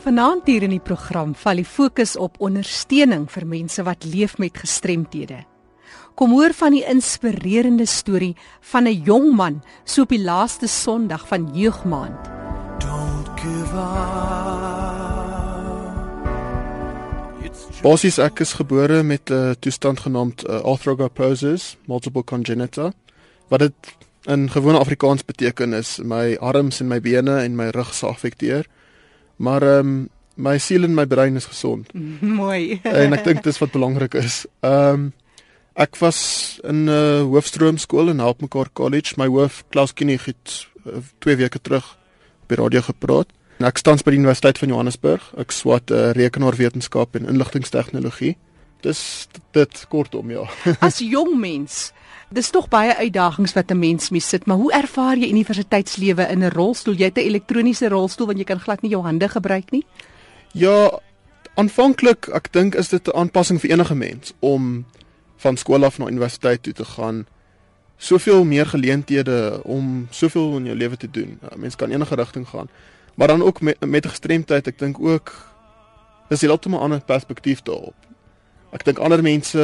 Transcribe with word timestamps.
Vanaand 0.00 0.46
hier 0.48 0.64
in 0.64 0.72
die 0.72 0.80
program 0.80 1.34
val 1.36 1.58
die 1.60 1.66
fokus 1.68 2.14
op 2.16 2.38
ondersteuning 2.40 3.26
vir 3.28 3.44
mense 3.44 3.82
wat 3.84 4.06
leef 4.08 4.38
met 4.40 4.56
gestremthede. 4.56 5.42
Kom 6.16 6.32
hoor 6.32 6.54
van 6.56 6.72
die 6.72 6.86
inspirerende 6.88 7.84
storie 7.84 8.32
van 8.72 8.88
'n 8.88 9.02
jong 9.04 9.36
man 9.36 9.60
so 9.84 10.02
op 10.02 10.08
die 10.08 10.24
laaste 10.24 10.68
Sondag 10.68 11.28
van 11.28 11.50
Jeugmaand. 11.52 12.16
Don't 12.80 13.28
give 13.36 13.76
up. 13.76 15.10
Bosies 17.82 18.18
ek 18.18 18.40
is 18.40 18.52
gebore 18.52 19.02
met 19.02 19.30
'n 19.30 19.54
toestand 19.60 20.00
genaamd 20.00 20.48
uh, 20.48 20.60
arthrogryposis 20.60 21.76
multiple 21.84 22.24
congenita 22.24 22.92
wat 23.48 23.60
dit 23.60 23.74
in 24.24 24.50
gewone 24.50 24.78
Afrikaans 24.78 25.24
beteken 25.24 25.72
is 25.72 25.98
my 26.02 26.36
arms 26.40 26.80
en 26.80 26.88
my 26.88 27.00
bene 27.00 27.40
en 27.40 27.56
my 27.56 27.68
rug 27.68 27.90
is 27.90 27.98
geaffekteer. 27.98 28.66
Maar 29.40 29.62
ehm 29.62 29.92
um, 29.92 30.08
my 30.40 30.58
siel 30.58 30.86
en 30.86 30.94
my 30.96 31.06
brein 31.06 31.36
is 31.36 31.44
gesond. 31.44 31.90
Mooi. 32.40 32.80
en 32.82 33.16
ek 33.16 33.24
dink 33.24 33.42
dis 33.44 33.58
wat 33.60 33.72
belangrik 33.76 34.14
is. 34.20 34.44
Ehm 34.60 34.92
um, 34.92 35.08
ek 35.80 35.96
was 36.02 36.60
in 36.66 36.84
'n 36.84 36.92
uh, 36.92 37.22
hoofstroom 37.32 37.78
skool 37.78 38.12
in 38.12 38.20
Helpmekaar 38.20 38.68
College. 38.72 39.16
My 39.16 39.28
hoof 39.28 39.64
Klaus 39.68 39.94
Kinig 39.94 40.24
het 40.24 40.66
uh, 40.84 41.00
2 41.24 41.36
weke 41.36 41.60
terug 41.60 41.96
op 42.42 42.48
die 42.48 42.56
radio 42.56 42.80
gepraat. 42.80 43.32
En 43.60 43.66
ek 43.66 43.78
staan 43.78 44.00
by 44.04 44.10
die 44.10 44.20
Universiteit 44.20 44.58
van 44.58 44.68
Johannesburg. 44.68 45.32
Ek 45.36 45.52
swat 45.52 45.90
uh, 45.90 46.10
rekenaarwetenskap 46.16 47.16
en 47.16 47.28
inligtingstegnologie. 47.28 48.36
Dis 48.84 49.28
dit 49.52 49.84
kortom 49.88 50.30
ja. 50.30 50.44
As 50.86 50.98
jong 50.98 51.36
mens 51.40 51.92
Dis 52.30 52.52
tog 52.54 52.68
baie 52.70 52.94
uitdagings 52.94 53.52
wat 53.56 53.70
'n 53.70 53.78
mens 53.78 54.10
mee 54.10 54.20
sit, 54.20 54.46
maar 54.46 54.56
hoe 54.56 54.72
ervaar 54.72 55.16
jy 55.18 55.28
universiteitslewe 55.28 56.28
in 56.28 56.42
'n 56.44 56.50
rolstoel? 56.50 56.94
Jy 56.94 57.04
het 57.04 57.16
'n 57.16 57.26
elektroniese 57.26 57.88
rolstoel 57.88 58.26
want 58.26 58.38
jy 58.38 58.44
kan 58.44 58.60
glad 58.60 58.82
nie 58.82 58.90
jou 58.90 59.02
hande 59.02 59.28
gebruik 59.28 59.70
nie. 59.70 59.84
Ja, 60.52 61.00
aanvanklik, 61.54 62.28
ek 62.28 62.52
dink 62.52 62.74
is 62.74 62.88
dit 62.88 63.06
'n 63.06 63.16
aanpassing 63.16 63.60
vir 63.60 63.70
enige 63.70 63.94
mens 63.94 64.32
om 64.38 64.84
van 65.36 65.56
skool 65.56 65.84
af 65.84 65.98
na 65.98 66.06
universiteit 66.06 66.62
toe 66.62 66.72
te 66.72 66.84
gaan. 66.84 67.26
Soveel 67.96 68.44
meer 68.44 68.66
geleenthede 68.66 69.60
om 69.64 70.06
soveel 70.10 70.56
in 70.56 70.64
jou 70.64 70.76
lewe 70.76 70.96
te 70.96 71.10
doen. 71.10 71.38
Ja, 71.42 71.56
mens 71.56 71.76
kan 71.76 71.90
enige 71.90 72.14
rigting 72.14 72.48
gaan. 72.48 72.68
Maar 73.14 73.28
dan 73.28 73.42
ook 73.42 73.60
met 73.60 73.80
met 73.80 74.06
gestremdheid, 74.06 74.66
ek 74.66 74.78
dink 74.78 75.00
ook 75.00 75.32
is 76.28 76.38
dit 76.38 76.48
heeltemal 76.48 76.78
'n 76.78 76.82
ander 76.82 77.00
perspektief 77.00 77.62
daarop. 77.62 78.09
Ek 78.70 78.84
dink 78.86 79.00
ander 79.02 79.22
mense 79.22 79.62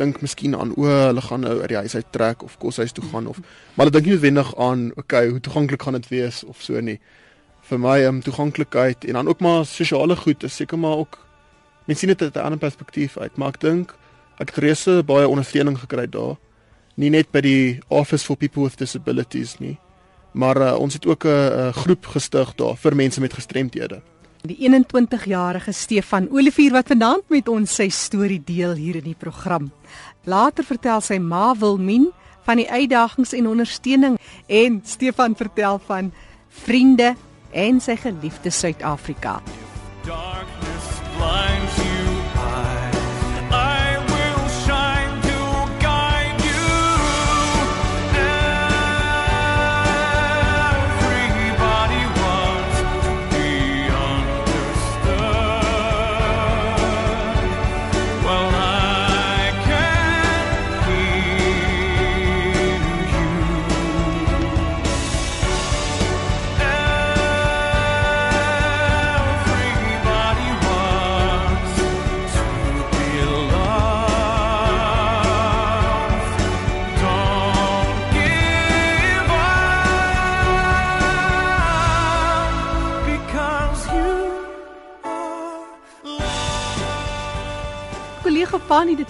dink 0.00 0.20
miskien 0.24 0.54
aan 0.56 0.72
o, 0.76 0.86
hulle 0.88 1.20
gaan 1.20 1.42
nou 1.44 1.58
uit 1.60 1.68
die 1.68 1.76
huis 1.76 1.94
uit 1.94 2.06
trek 2.14 2.42
of 2.42 2.56
koshuis 2.58 2.94
toe 2.96 3.04
gaan 3.10 3.26
of 3.28 3.40
maar 3.76 3.86
hulle 3.86 3.96
dink 3.98 4.06
nie 4.06 4.14
noodwendig 4.14 4.52
aan 4.56 4.86
okay, 4.96 5.28
hoe 5.28 5.40
toeganklik 5.44 5.82
gaan 5.82 5.98
dit 5.98 6.08
wees 6.08 6.44
of 6.44 6.62
so 6.64 6.80
nie. 6.80 6.96
Vir 7.68 7.78
my 7.78 7.98
um, 8.08 8.22
toeganklikheid 8.24 9.04
en 9.04 9.18
dan 9.20 9.28
ook 9.28 9.44
maar 9.44 9.66
sosiale 9.68 10.16
goed 10.16 10.44
is 10.48 10.56
seker 10.56 10.80
maar 10.80 11.04
ook 11.04 11.18
mense 11.84 12.06
sien 12.06 12.14
dit 12.14 12.22
uit 12.22 12.34
'n 12.36 12.46
ander 12.46 12.58
perspektief 12.58 13.18
uit, 13.18 13.36
maar 13.36 13.48
ek 13.48 13.60
dink 13.60 13.94
ek 14.38 14.54
het 14.54 14.58
reuse 14.64 15.02
baie 15.04 15.28
ondersteuning 15.28 15.76
gekry 15.78 16.08
daar. 16.08 16.36
Nie 16.96 17.10
net 17.10 17.30
by 17.30 17.40
die 17.40 17.80
Office 17.88 18.24
for 18.24 18.36
People 18.36 18.62
with 18.62 18.78
Disabilities 18.78 19.58
nie, 19.58 19.78
maar 20.32 20.56
uh, 20.56 20.80
ons 20.80 20.94
het 20.94 21.06
ook 21.06 21.24
'n 21.24 21.72
groep 21.72 22.06
gestig 22.06 22.54
daar 22.54 22.76
vir 22.76 22.96
mense 22.96 23.20
met 23.20 23.32
gestremthede. 23.32 24.00
Die 24.40 24.56
21-jarige 24.56 25.72
Stefan 25.72 26.28
Olivier 26.32 26.72
wat 26.72 26.88
vanaand 26.88 27.26
met 27.28 27.48
ons 27.52 27.74
sy 27.76 27.90
storie 27.92 28.40
deel 28.40 28.72
hier 28.78 28.96
in 28.96 29.04
die 29.10 29.18
program. 29.18 29.66
Later 30.24 30.64
vertel 30.64 31.02
sy 31.04 31.18
ma 31.20 31.50
Wilmien 31.60 32.08
van 32.48 32.56
die 32.56 32.68
uitdagings 32.70 33.34
en 33.36 33.50
ondersteuning 33.52 34.16
en 34.48 34.80
Stefan 34.88 35.36
vertel 35.36 35.76
van 35.84 36.08
vriende 36.64 37.12
en 37.52 37.84
sy 37.84 37.98
geliefde 38.00 38.48
Suid-Afrika. 38.50 39.42
Darkness 40.08 40.88
blinds 41.18 41.79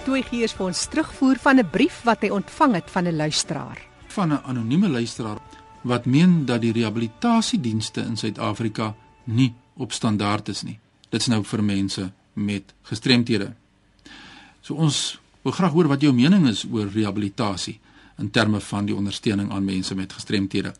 Tooi 0.01 0.23
gee 0.25 0.41
eers 0.41 0.55
vir 0.57 0.65
ons 0.71 0.87
terugvoer 0.89 1.37
van 1.45 1.59
'n 1.61 1.71
brief 1.71 2.01
wat 2.09 2.23
hy 2.23 2.31
ontvang 2.33 2.75
het 2.75 2.91
van 2.91 3.05
'n 3.07 3.17
luisteraar. 3.17 3.79
Van 4.09 4.33
'n 4.33 4.43
anonieme 4.45 4.89
luisteraar 4.89 5.39
wat 5.83 6.07
meen 6.07 6.45
dat 6.45 6.61
die 6.61 6.73
rehabilitasiedienste 6.73 8.01
in 8.01 8.17
Suid-Afrika 8.17 8.95
nie 9.25 9.55
op 9.77 9.93
standaard 9.93 10.49
is 10.49 10.63
nie. 10.63 10.79
Dit's 11.09 11.27
nou 11.27 11.45
vir 11.45 11.63
mense 11.65 12.13
met 12.33 12.75
gestremthede. 12.83 13.55
So 14.61 14.75
ons 14.75 15.21
wil 15.43 15.53
graag 15.53 15.73
hoor 15.73 15.89
wat 15.89 16.01
jou 16.01 16.13
mening 16.13 16.49
is 16.49 16.65
oor 16.65 16.89
rehabilitasie 16.89 17.81
in 18.19 18.31
terme 18.31 18.61
van 18.61 18.87
die 18.87 18.95
ondersteuning 18.95 19.51
aan 19.53 19.65
mense 19.65 19.95
met 19.95 20.13
gestremthede. 20.13 20.75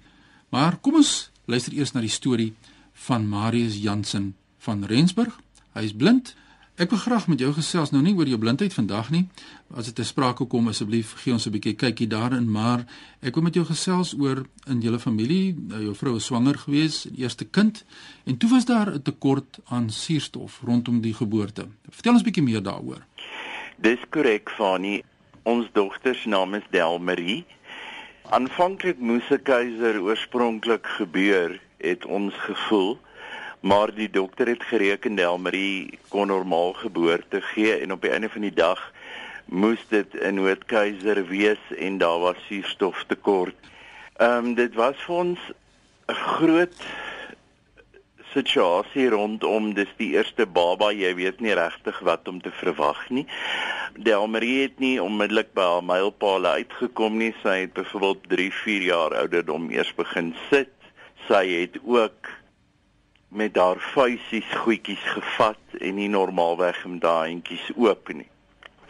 Maar 0.49 0.77
kom 0.77 0.95
ons 0.95 1.31
luister 1.45 1.73
eers 1.73 1.93
na 1.93 2.01
die 2.01 2.09
storie 2.09 2.55
van 2.93 3.29
Marius 3.29 3.77
Jansen 3.77 4.35
van 4.59 4.85
Rensburg. 4.85 5.41
Hy 5.73 5.83
is 5.83 5.93
blind 5.93 6.35
Ek 6.81 6.89
wil 6.89 6.99
graag 6.99 7.27
met 7.29 7.43
jou 7.43 7.51
gesels 7.53 7.91
nou 7.93 8.01
nie 8.01 8.15
oor 8.17 8.29
jou 8.31 8.39
blindheid 8.41 8.73
vandag 8.73 9.11
nie. 9.13 9.27
As 9.77 9.91
dit 9.91 9.95
te 9.99 10.05
sprake 10.09 10.47
kom 10.49 10.71
asseblief 10.71 11.11
gee 11.21 11.35
ons 11.35 11.45
'n 11.47 11.53
bietjie 11.53 11.75
kykie 11.77 12.07
daarin, 12.09 12.51
maar 12.51 12.87
ek 13.21 13.35
wil 13.35 13.43
met 13.43 13.55
jou 13.55 13.65
gesels 13.67 14.15
oor 14.17 14.47
in 14.67 14.81
julle 14.81 14.99
familie, 14.99 15.55
nou, 15.69 15.83
jou 15.83 15.95
vrou 15.95 16.17
is 16.17 16.25
swanger 16.25 16.57
gewees, 16.59 17.07
eerste 17.17 17.45
kind, 17.45 17.85
en 18.25 18.37
toe 18.37 18.51
was 18.51 18.65
daar 18.65 18.95
'n 18.95 19.03
tekort 19.03 19.59
aan 19.69 19.91
suurstof 19.91 20.61
rondom 20.65 21.01
die 21.01 21.15
geboorte. 21.15 21.69
Vertel 21.91 22.13
ons 22.13 22.23
bietjie 22.23 22.43
meer 22.43 22.63
daaroor. 22.63 23.05
Dis 23.77 24.01
korrek, 24.11 24.51
Fani. 24.51 25.03
Ons 25.43 25.69
dogter 25.73 26.15
se 26.15 26.29
naam 26.29 26.55
is 26.55 26.65
Delmarie. 26.71 27.45
Aanvanklik 28.31 28.99
moes 28.99 29.31
'n 29.31 29.43
keiser 29.43 30.01
oorspronklik 30.01 30.87
gebeur, 30.87 31.61
het 31.77 32.07
ons 32.07 32.35
gevoel 32.35 32.99
maar 33.61 33.95
die 33.95 34.11
dokter 34.11 34.49
het 34.49 34.63
gereken 34.63 35.15
Delmarie 35.15 35.99
kon 36.09 36.27
normaal 36.27 36.73
geboorte 36.73 37.41
gee 37.41 37.77
en 37.81 37.93
op 37.93 38.03
die 38.03 38.11
einde 38.11 38.29
van 38.29 38.41
die 38.41 38.55
dag 38.55 38.93
moes 39.45 39.83
dit 39.89 40.15
'n 40.15 40.35
noodkeiser 40.35 41.27
wees 41.27 41.63
en 41.77 41.99
daar 41.99 42.19
was 42.19 42.37
suurstoftekort. 42.49 43.57
Ehm 44.17 44.45
um, 44.45 44.55
dit 44.55 44.75
was 44.75 44.97
vir 45.07 45.15
ons 45.15 45.39
'n 46.09 46.15
groot 46.15 46.77
situasie 48.33 49.09
rondom 49.09 49.75
dis 49.75 49.91
die 49.99 50.13
eerste 50.15 50.47
baba 50.47 50.93
jy 50.93 51.15
weet 51.19 51.41
nie 51.41 51.55
regtig 51.55 51.99
wat 52.07 52.29
om 52.29 52.41
te 52.41 52.51
verwag 52.51 53.09
nie. 53.11 53.27
Delmarie 53.99 54.63
het 54.63 54.79
nie 54.79 55.03
onmiddellik 55.03 55.53
by 55.55 55.63
haar 55.63 55.85
mylpaale 55.85 56.49
uitgekom 56.49 57.19
nie. 57.19 57.35
Sy 57.43 57.57
het 57.61 57.73
byvoorbeeld 57.73 58.29
3, 58.29 58.53
4 58.53 58.83
jaar 58.83 59.17
ouderdom 59.23 59.71
eers 59.71 59.95
begin 59.95 60.35
sit. 60.51 60.71
Sy 61.27 61.45
het 61.49 61.79
ook 61.85 62.31
met 63.31 63.57
haar 63.57 63.79
vuisies 63.79 64.51
goedjies 64.65 65.03
gevat 65.15 65.79
en 65.79 65.95
nie 65.95 66.09
normaalweg 66.11 66.83
met 66.87 67.01
daai 67.01 67.31
handjies 67.31 67.71
oop 67.77 68.11
nie. 68.13 68.27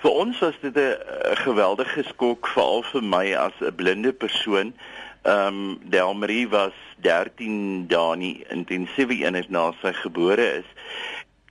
Vir 0.01 0.17
ons 0.17 0.39
was 0.41 0.57
dit 0.63 0.77
'n 0.77 0.97
geweldige 1.45 2.03
skok 2.09 2.47
veral 2.49 2.83
vir 2.83 3.03
my 3.05 3.35
as 3.35 3.53
'n 3.61 3.75
blinde 3.75 4.13
persoon. 4.13 4.73
Ehm 5.23 5.47
um, 5.47 5.79
Delmarie 5.85 6.49
was 6.49 6.73
13 7.05 7.87
dae 7.87 8.17
nie 8.17 8.45
intensiewe 8.49 9.15
eenheid 9.15 9.51
na 9.51 9.73
sy 9.83 9.93
gebore 9.93 10.47
is. 10.65 10.69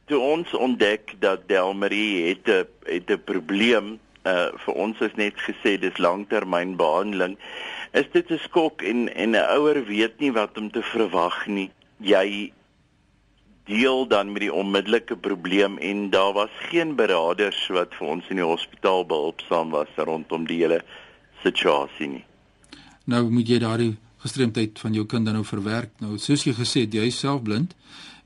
Toe 0.06 0.20
ons 0.20 0.54
ontdek 0.54 1.14
dat 1.20 1.48
Delmarie 1.48 2.28
het 2.30 2.48
'n 2.48 2.66
het 2.86 3.10
'n 3.12 3.24
probleem, 3.24 4.00
uh 4.26 4.50
vir 4.66 4.74
ons 4.74 5.00
is 5.00 5.16
net 5.16 5.38
gesê 5.38 5.78
dis 5.80 5.98
langtermynbehandeling. 5.98 7.38
Is 7.94 8.10
dit 8.12 8.32
'n 8.32 8.38
skok 8.38 8.82
en 8.82 9.14
en 9.14 9.30
'n 9.30 9.50
ouer 9.58 9.86
weet 9.86 10.20
nie 10.20 10.32
wat 10.32 10.58
om 10.58 10.72
te 10.72 10.82
verwag 10.82 11.48
nie. 11.48 11.70
Jy 11.98 12.52
deel 13.70 14.08
dan 14.10 14.34
met 14.34 14.48
die 14.48 14.54
onmiddellike 14.54 15.16
probleem 15.18 15.78
en 15.78 16.10
daar 16.10 16.34
was 16.34 16.54
geen 16.70 16.96
beraders 17.00 17.62
wat 17.76 17.96
vir 18.00 18.12
ons 18.18 18.28
in 18.34 18.42
die 18.42 18.50
hospitaal 18.50 19.06
behulpsaam 19.06 19.72
was 19.78 19.96
rondom 19.98 20.50
die 20.50 20.60
hele 20.64 20.82
situasie 21.44 22.10
nie. 22.18 22.26
Nou 23.10 23.30
moet 23.30 23.48
jy 23.48 23.62
daardie 23.62 23.94
gestremdheid 24.20 24.80
van 24.82 24.94
jou 24.94 25.06
kind 25.08 25.26
dan 25.26 25.40
nou 25.40 25.46
verwerk. 25.48 25.94
Nou 26.04 26.18
soos 26.20 26.44
jy 26.44 26.54
gesê 26.58 26.84
het, 26.86 26.98
jy 26.98 27.08
is 27.14 27.22
self 27.24 27.46
blind 27.46 27.78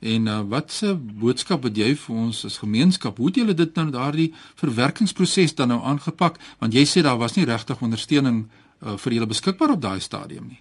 En 0.04 0.28
uh, 0.28 0.42
wat 0.52 0.72
se 0.72 0.96
boodskap 0.96 1.64
het 1.64 1.78
jy 1.80 1.94
vir 1.96 2.16
ons 2.26 2.42
as 2.46 2.60
gemeenskap? 2.60 3.18
Hoe 3.18 3.30
het 3.30 3.40
julle 3.40 3.56
dit 3.56 3.78
nou 3.80 3.88
daardie 3.94 4.34
verwerkingsproses 4.60 5.56
dan 5.56 5.72
nou 5.72 5.80
aangepak? 5.80 6.40
Want 6.60 6.76
jy 6.76 6.84
sê 6.90 7.06
daar 7.06 7.22
was 7.22 7.38
nie 7.38 7.48
regtig 7.48 7.80
ondersteuning 7.80 8.44
uh, 8.44 8.98
vir 9.00 9.16
julle 9.16 9.32
beskikbaar 9.32 9.78
op 9.78 9.82
daai 9.86 10.04
stadium 10.04 10.52
nie. 10.52 10.60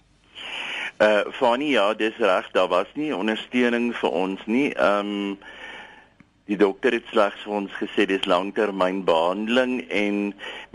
Uh 1.03 1.31
Fanny, 1.31 1.73
ja, 1.75 1.93
dis 1.93 2.15
reg, 2.17 2.45
daar 2.51 2.67
was 2.67 2.87
nie 2.95 3.09
ondersteuning 3.15 3.89
vir 3.99 4.13
ons 4.23 4.43
nie. 4.47 4.69
Ehm 4.71 5.09
um, 5.09 5.37
die 6.47 6.55
dokter 6.59 6.95
het 6.95 7.07
slegs 7.11 7.41
vir 7.43 7.55
ons 7.57 7.75
gesê 7.79 8.05
dis 8.07 8.27
langtermynbehandeling 8.27 9.73
en 9.95 10.17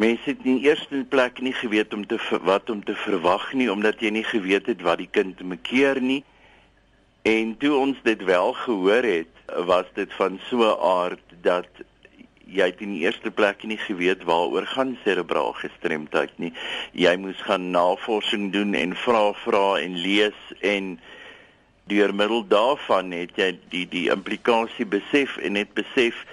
mense 0.01 0.25
het 0.31 0.45
in 0.49 0.61
eerste 0.65 1.01
plek 1.13 1.41
nie 1.45 1.53
geweet 1.53 1.93
om 1.97 2.07
te 2.09 2.19
wat 2.49 2.73
om 2.73 2.81
te 2.85 2.97
verwag 3.05 3.47
nie 3.53 3.69
omdat 3.73 4.01
jy 4.05 4.11
nie 4.17 4.25
geweet 4.25 4.69
het 4.73 4.85
wat 4.85 5.01
die 5.01 5.11
kind 5.13 5.41
moet 5.41 5.65
keer 5.69 6.01
nie. 6.01 6.23
En 7.29 7.57
toe 7.61 7.73
ons 7.77 8.01
dit 8.05 8.25
wel 8.25 8.53
gehoor 8.65 9.09
het, 9.09 9.33
was 9.71 9.89
dit 9.95 10.13
van 10.21 10.41
so 10.49 10.65
'n 10.65 10.77
aard 10.93 11.37
dat 11.41 11.69
jy 12.49 12.71
het 12.71 12.81
in 12.85 12.95
die 12.97 13.05
eerste 13.05 13.31
plek 13.31 13.63
nie 13.69 13.79
geweet 13.81 14.25
waaroor 14.29 14.67
gaan 14.67 14.97
serebraal 15.05 15.53
gestremdheid 15.61 16.33
nie. 16.41 16.53
Jy 16.97 17.15
moes 17.21 17.41
gaan 17.45 17.71
navorsing 17.75 18.51
doen 18.53 18.75
en 18.75 18.97
vra 18.97 19.33
vra 19.45 19.67
en 19.83 19.99
lees 20.01 20.39
en 20.61 20.97
deur 21.89 22.15
middel 22.15 22.45
daarvan 22.49 23.13
het 23.17 23.37
jy 23.41 23.53
die 23.73 23.85
die 23.89 24.09
implikasie 24.13 24.87
besef 24.89 25.37
en 25.41 25.57
net 25.57 25.73
besef 25.77 26.25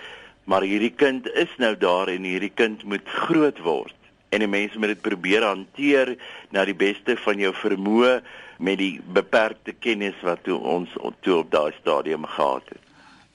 maar 0.46 0.66
hierdie 0.68 0.94
kind 0.94 1.28
is 1.34 1.52
nou 1.58 1.74
daar 1.80 2.12
en 2.12 2.28
hierdie 2.28 2.54
kind 2.54 2.84
moet 2.84 3.08
groot 3.28 3.60
word 3.64 3.96
en 4.36 4.44
die 4.44 4.52
mense 4.52 4.80
moet 4.80 4.96
dit 4.96 5.06
probeer 5.06 5.46
hanteer 5.48 6.16
na 6.52 6.66
die 6.68 6.76
beste 6.78 7.16
van 7.24 7.40
jou 7.40 7.54
vermoë 7.56 8.18
met 8.58 8.80
die 8.80 8.96
beperkte 9.16 9.76
kennis 9.80 10.18
wat 10.28 10.44
toe 10.48 10.60
ons 10.60 10.92
toe 11.24 11.40
op 11.42 11.52
daai 11.52 11.72
stadium 11.80 12.28
gehad 12.36 12.68
het. 12.74 12.85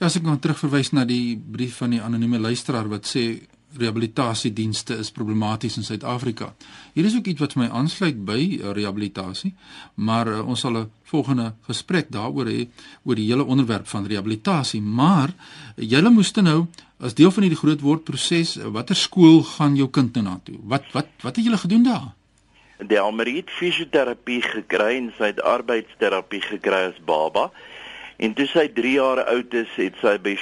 Ja, 0.00 0.08
as 0.08 0.14
ek 0.17 0.25
nou 0.25 0.38
terugverwys 0.41 0.94
na 0.97 1.02
die 1.05 1.35
brief 1.37 1.75
van 1.82 1.93
die 1.93 1.99
anonieme 2.00 2.38
luisteraar 2.41 2.87
wat 2.88 3.05
sê 3.05 3.35
rehabilitasiedienste 3.76 4.94
is 4.97 5.11
problematies 5.12 5.75
in 5.76 5.85
Suid-Afrika. 5.85 6.55
Hier 6.94 7.05
is 7.05 7.17
ook 7.19 7.26
iets 7.29 7.43
wat 7.44 7.52
my 7.61 7.67
aansluit 7.69 8.23
by 8.25 8.38
uh, 8.41 8.70
rehabilitasie, 8.73 9.50
maar 10.00 10.31
uh, 10.32 10.38
ons 10.41 10.64
sal 10.64 10.79
'n 10.79 10.88
volgende 11.05 11.52
gesprek 11.69 12.08
daaroor 12.08 12.49
hê 12.49 12.64
oor 13.05 13.14
die 13.20 13.26
hele 13.29 13.44
onderwerp 13.44 13.87
van 13.93 14.06
rehabilitasie, 14.06 14.81
maar 14.81 15.29
uh, 15.29 15.85
julle 15.85 16.11
moes 16.11 16.32
nou 16.32 16.67
as 16.99 17.14
deel 17.14 17.31
van 17.31 17.43
hierdie 17.43 17.61
groot 17.61 17.81
word 17.81 18.05
proses, 18.05 18.56
uh, 18.56 18.73
watter 18.73 18.96
skool 18.96 19.43
gaan 19.43 19.76
jou 19.76 19.91
kind 19.91 20.14
nou 20.14 20.25
na 20.25 20.41
toe? 20.44 20.56
Wat 20.64 20.88
wat 20.93 21.12
wat 21.20 21.37
het 21.37 21.44
julle 21.44 21.61
gedoen 21.61 21.85
daar? 21.85 22.14
Die 22.88 23.00
Almeriet 23.00 23.50
fisioterapie 23.50 24.41
gekry 24.41 24.96
en 24.96 25.12
sy 25.19 25.37
het 25.37 25.44
arbeidsterapie 25.44 26.41
gekry 26.41 26.88
as 26.88 27.05
baba. 27.05 27.50
En 28.20 28.34
toe 28.37 28.44
sy 28.50 28.67
3 28.76 28.90
jaar 28.99 29.22
oud 29.32 29.55
is, 29.56 29.70
het 29.81 29.94
sy 30.02 30.19
by 30.20 30.34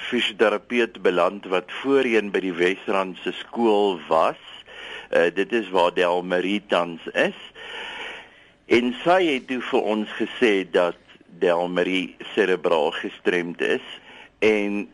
fisioterapeut 0.00 0.94
beland 1.04 1.44
wat 1.52 1.72
voorheen 1.82 2.30
by 2.32 2.40
die 2.40 2.54
Wesrandse 2.56 3.34
skool 3.42 3.98
was. 4.08 4.40
Uh, 5.12 5.28
dit 5.36 5.52
is 5.52 5.68
waar 5.74 5.92
Del 5.92 6.24
Maritans 6.24 7.04
is. 7.12 7.36
En 8.72 8.94
sy 9.02 9.18
het 9.26 9.44
toe 9.50 9.60
vir 9.68 9.90
ons 9.96 10.14
gesê 10.16 10.54
dat 10.64 10.96
Del 11.42 11.68
Marie 11.68 12.16
cerebraal 12.32 12.94
gestremd 13.02 13.60
is 13.60 13.84
en 14.40 14.86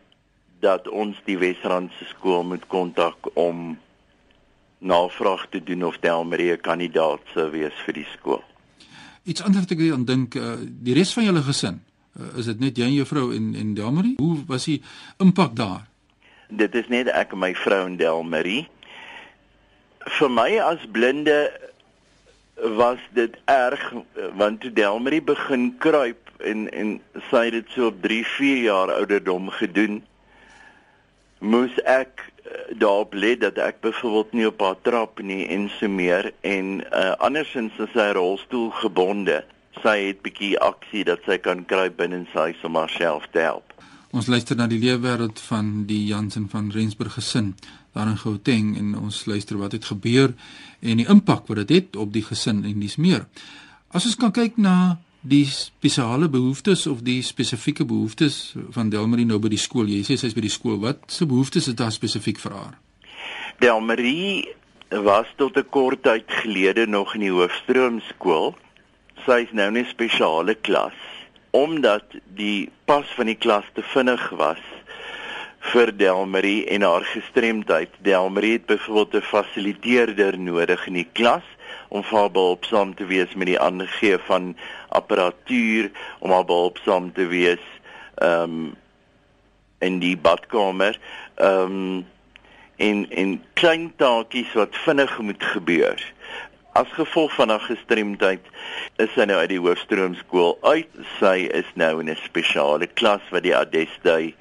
dat 0.67 0.91
ons 0.91 1.23
die 1.31 1.39
Wesrandse 1.39 2.11
skool 2.11 2.43
moet 2.50 2.67
kontak 2.67 3.31
om 3.39 3.79
navraag 4.83 5.47
te 5.55 5.62
doen 5.62 5.87
of 5.87 6.03
Del 6.03 6.27
Marie 6.27 6.50
'n 6.59 6.61
kandidaat 6.61 7.23
sou 7.35 7.47
wees 7.55 7.79
vir 7.87 7.94
die 8.03 8.09
skool. 8.19 8.43
Iets 9.23 9.43
anders 9.43 9.62
wat 9.62 9.79
ek 9.79 9.93
aan 9.93 10.05
dink, 10.05 10.35
uh, 10.35 10.59
die 10.59 10.94
res 10.94 11.15
van 11.15 11.25
julle 11.25 11.47
gesin 11.47 11.81
Uh, 12.12 12.38
is 12.38 12.49
dit 12.50 12.61
net 12.61 12.76
jy 12.76 12.91
en 12.91 12.94
jou 12.99 13.06
vrou 13.09 13.26
en 13.32 13.55
en 13.56 13.75
Delmarie? 13.75 14.14
Hoe 14.20 14.37
was 14.47 14.69
die 14.69 14.82
impak 15.23 15.56
daar? 15.56 15.87
Dit 16.53 16.75
is 16.76 16.88
net 16.93 17.09
ek 17.09 17.32
en 17.32 17.41
my 17.41 17.55
vrou 17.56 17.87
en 17.87 17.97
Delmarie. 17.97 18.67
Vir 20.19 20.32
my 20.32 20.50
as 20.61 20.85
blinde 20.93 21.38
was 22.76 23.00
dit 23.17 23.38
erg 23.49 23.81
want 24.37 24.61
toe 24.61 24.73
Delmarie 24.76 25.23
begin 25.25 25.70
kruip 25.81 26.29
en 26.44 26.67
en 26.70 26.93
sy 27.31 27.47
het 27.49 27.56
dit 27.56 27.73
so 27.73 27.88
op 27.88 28.03
3, 28.05 28.20
4 28.26 28.61
jaar 28.67 28.93
ouderdom 28.93 29.49
gedoen. 29.56 30.03
Moes 31.38 31.79
ek 31.88 32.20
uh, 32.20 32.76
daarop 32.76 33.15
let 33.15 33.41
dat 33.41 33.56
ek 33.58 33.81
byvoorbeeld 33.81 34.37
nie 34.37 34.47
op 34.47 34.61
haar 34.61 34.76
trap 34.82 35.25
nie 35.25 35.47
en 35.49 35.70
so 35.79 35.88
meer 35.88 36.32
en 36.41 36.82
uh, 36.85 37.17
andersins 37.25 37.81
is 37.81 37.97
sy 37.97 38.11
rolstoel 38.12 38.70
gebonde 38.85 39.41
sy 39.81 39.97
het 40.09 40.23
bietjie 40.23 40.59
aksie 40.61 41.05
dat 41.09 41.25
sy 41.27 41.39
kan 41.39 41.65
kruip 41.65 41.97
binne 41.97 42.25
sy 42.33 42.51
huis 42.51 42.65
om 42.65 42.77
haarself 42.77 43.29
te 43.33 43.45
help. 43.45 43.73
Ons 44.13 44.29
luister 44.29 44.57
na 44.57 44.67
die 44.69 44.81
leefwêreld 44.81 45.41
van 45.49 45.87
die 45.89 46.03
Jansen 46.11 46.49
van 46.53 46.69
Rensburg 46.71 47.15
gesin 47.17 47.55
daar 47.97 48.11
in 48.11 48.19
Gauteng 48.21 48.75
en 48.77 48.93
ons 48.99 49.25
luister 49.25 49.57
wat 49.57 49.73
het 49.73 49.89
gebeur 49.89 50.35
en 50.81 51.01
die 51.01 51.09
impak 51.09 51.49
wat 51.49 51.63
dit 51.63 51.73
het, 51.77 51.87
het 51.93 51.97
op 51.97 52.13
die 52.13 52.25
gesin 52.25 52.65
en 52.65 52.81
dis 52.81 52.99
meer. 53.01 53.25
As 53.93 54.05
ons 54.09 54.17
kan 54.21 54.33
kyk 54.33 54.61
na 54.61 54.99
die 55.23 55.47
spesiale 55.47 56.29
behoeftes 56.29 56.87
of 56.91 57.05
die 57.07 57.23
spesifieke 57.23 57.85
behoeftes 57.85 58.55
van 58.75 58.91
Delmarie 58.91 59.27
nou 59.27 59.39
by 59.39 59.53
die 59.53 59.61
skool. 59.61 59.87
Jy 59.87 60.03
sê 60.07 60.17
sy's 60.19 60.35
by 60.35 60.43
die 60.45 60.53
skool. 60.53 60.81
Wat 60.83 61.05
se 61.13 61.29
behoeftes 61.31 61.71
is 61.71 61.79
daar 61.79 61.95
spesifiek 61.95 62.41
vir 62.43 62.57
haar? 62.59 62.75
Delmarie 63.63 64.49
was 64.91 65.27
tot 65.37 65.57
'n 65.57 65.69
kort 65.71 66.03
tyd 66.03 66.27
gelede 66.43 66.87
nog 66.87 67.15
in 67.15 67.21
die 67.21 67.31
hoofstroom 67.31 68.01
skool 68.09 68.55
sy 69.27 69.43
is 69.47 69.53
nou 69.53 69.71
'n 69.71 69.85
spesiale 69.85 70.55
klas 70.55 70.99
omdat 71.53 72.05
die 72.35 72.71
pas 72.85 73.07
van 73.17 73.27
die 73.27 73.37
klas 73.37 73.65
te 73.75 73.83
vinnig 73.83 74.31
was 74.31 74.63
vir 75.73 75.93
Delmarie 75.97 76.65
en 76.67 76.83
haar 76.83 77.05
gestremdheid. 77.05 77.91
Delmarie 78.03 78.53
het 78.53 78.67
byvoorbeeld 78.67 79.15
'n 79.15 79.27
fasiliteerder 79.27 80.39
nodig 80.39 80.87
in 80.87 80.93
die 80.93 81.09
klas 81.13 81.45
om 81.89 82.03
haar 82.03 82.31
behulpsaam 82.31 82.95
te 82.95 83.05
wees 83.07 83.35
met 83.35 83.47
die 83.47 83.61
aangee 83.61 84.19
van 84.19 84.57
apparatuur, 84.89 85.91
om 86.19 86.31
haar 86.31 86.45
behulpsaam 86.45 87.13
te 87.13 87.27
wees 87.27 87.65
ehm 88.15 88.43
um, 88.43 88.75
in 89.79 89.99
die 89.99 90.17
badkamer. 90.17 90.99
Ehm 91.35 91.61
um, 91.63 92.07
en 92.77 93.11
en 93.11 93.43
klein 93.53 93.93
taakies 93.97 94.53
wat 94.53 94.77
vinnig 94.77 95.19
moet 95.19 95.45
gebeur. 95.45 96.13
As 96.73 96.89
gevolg 96.97 97.35
van 97.35 97.49
haar 97.49 97.61
gestremdheid 97.61 98.47
is 98.97 99.11
sy 99.13 99.27
nou 99.29 99.39
uit 99.39 99.51
die 99.53 99.61
hoofstroomskool 99.61 100.57
uit. 100.63 100.89
Sy 101.19 101.49
is 101.53 101.69
nou 101.75 102.01
in 102.01 102.09
'n 102.09 102.17
spesiale 102.25 102.87
klas 102.87 103.21
wat 103.31 103.43
die 103.43 103.57
Adestai 103.57 104.35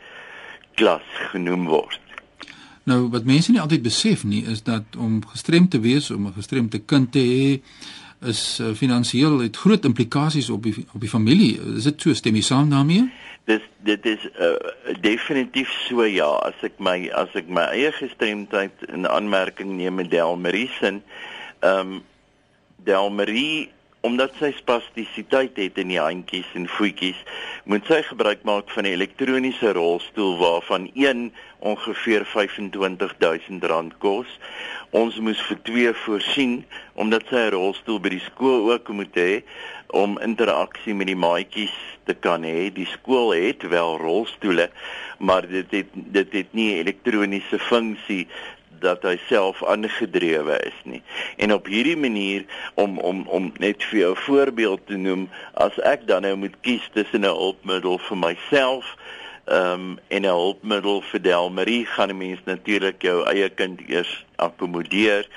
klas 0.76 1.08
genoem 1.32 1.66
word. 1.66 2.00
Nou 2.84 3.10
wat 3.10 3.24
mense 3.24 3.52
nie 3.52 3.62
altyd 3.62 3.82
besef 3.82 4.24
nie 4.24 4.46
is 4.46 4.64
dat 4.64 4.96
om 4.98 5.20
gestremd 5.28 5.72
te 5.72 5.80
wees, 5.80 6.12
om 6.12 6.28
'n 6.28 6.34
gestremde 6.34 6.80
kind 6.80 7.12
te 7.12 7.20
hê, 7.20 7.62
is 8.28 8.60
uh, 8.62 8.74
finansiëel 8.74 9.40
het 9.40 9.58
groot 9.58 9.86
implikasies 9.86 10.50
op 10.50 10.64
die 10.64 10.86
op 10.94 11.02
die 11.02 11.10
familie. 11.10 11.60
Is 11.76 11.84
dit 11.84 12.02
so 12.02 12.14
stem 12.14 12.36
jy 12.36 12.42
saam 12.42 12.70
daarmee? 12.70 13.10
Dis 13.50 13.66
dit 13.84 14.06
is 14.06 14.28
uh, 14.40 14.54
definitief 15.02 15.70
so 15.88 16.06
ja, 16.06 16.30
as 16.46 16.54
ek 16.62 16.78
my 16.78 17.10
as 17.18 17.34
ek 17.34 17.50
my 17.50 17.66
eie 17.74 17.92
gestremdheid 17.92 18.86
in 18.94 19.08
aanmerking 19.10 19.74
neem 19.78 19.96
met 19.96 20.12
Delmarisen, 20.12 21.04
ehm 21.60 21.80
um, 21.80 22.00
Delmarie 22.84 23.70
omdat 24.02 24.34
sy 24.40 24.50
spastisiteit 24.58 25.58
het 25.62 25.78
in 25.78 25.92
die 25.92 26.00
handjies 26.02 26.50
en 26.58 26.66
voetjies, 26.74 27.18
moet 27.70 27.86
sy 27.86 28.00
gebruik 28.08 28.42
maak 28.50 28.70
van 28.74 28.84
'n 28.84 28.94
elektroniese 28.98 29.74
rolstoel 29.78 30.38
waarvan 30.38 30.90
een 30.94 31.32
ongeveer 31.60 32.26
R25000 32.26 33.98
kos. 33.98 34.30
Ons 34.90 35.20
moes 35.20 35.42
vir 35.42 35.60
twee 35.64 35.94
voorsien 35.94 36.66
omdat 36.94 37.24
sy 37.30 37.36
'n 37.46 37.54
rolstoel 37.54 38.00
by 38.00 38.10
die 38.10 38.26
skool 38.26 38.72
ook 38.72 38.90
moet 38.90 39.16
hê 39.16 39.44
om 39.88 40.20
interaksie 40.20 40.94
met 40.94 41.08
die 41.08 41.16
maatjies 41.16 41.76
te 42.06 42.14
kan 42.14 42.44
hê. 42.44 42.74
Die 42.74 42.88
skool 42.88 43.34
het 43.34 43.62
wel 43.62 43.98
rolstoele, 43.98 44.70
maar 45.20 45.48
dit 45.48 45.72
het 45.72 45.90
dit 45.94 46.34
het 46.34 46.54
nie 46.54 46.80
elektroniese 46.80 47.60
funksie 47.60 48.28
dat 48.82 49.06
hy 49.08 49.16
self 49.28 49.64
aangedrewe 49.64 50.58
is 50.66 50.80
nie. 50.84 51.02
En 51.38 51.54
op 51.54 51.70
hierdie 51.70 51.98
manier 51.98 52.46
om 52.74 52.98
om 53.00 53.24
om 53.28 53.52
net 53.58 53.84
vir 53.90 54.00
jou 54.00 54.12
'n 54.16 54.24
voorbeeld 54.26 54.86
te 54.86 54.98
noem, 54.98 55.30
as 55.54 55.80
ek 55.80 56.08
dan 56.08 56.22
nou 56.22 56.36
moet 56.36 56.56
kies 56.62 56.90
tussen 56.94 57.22
'n 57.22 57.36
hulpmiddel 57.38 57.98
vir 57.98 58.18
myself 58.18 58.96
ehm 59.46 59.74
um, 59.74 60.00
en 60.08 60.22
'n 60.22 60.38
hulpmiddel 60.38 61.02
vir 61.02 61.22
Delmarie, 61.22 61.86
gaan 61.86 62.10
'n 62.10 62.18
mens 62.18 62.40
natuurlik 62.46 63.02
jou 63.02 63.26
eie 63.26 63.50
kind 63.50 63.80
eers 63.88 64.26
akkommodeer 64.36 65.28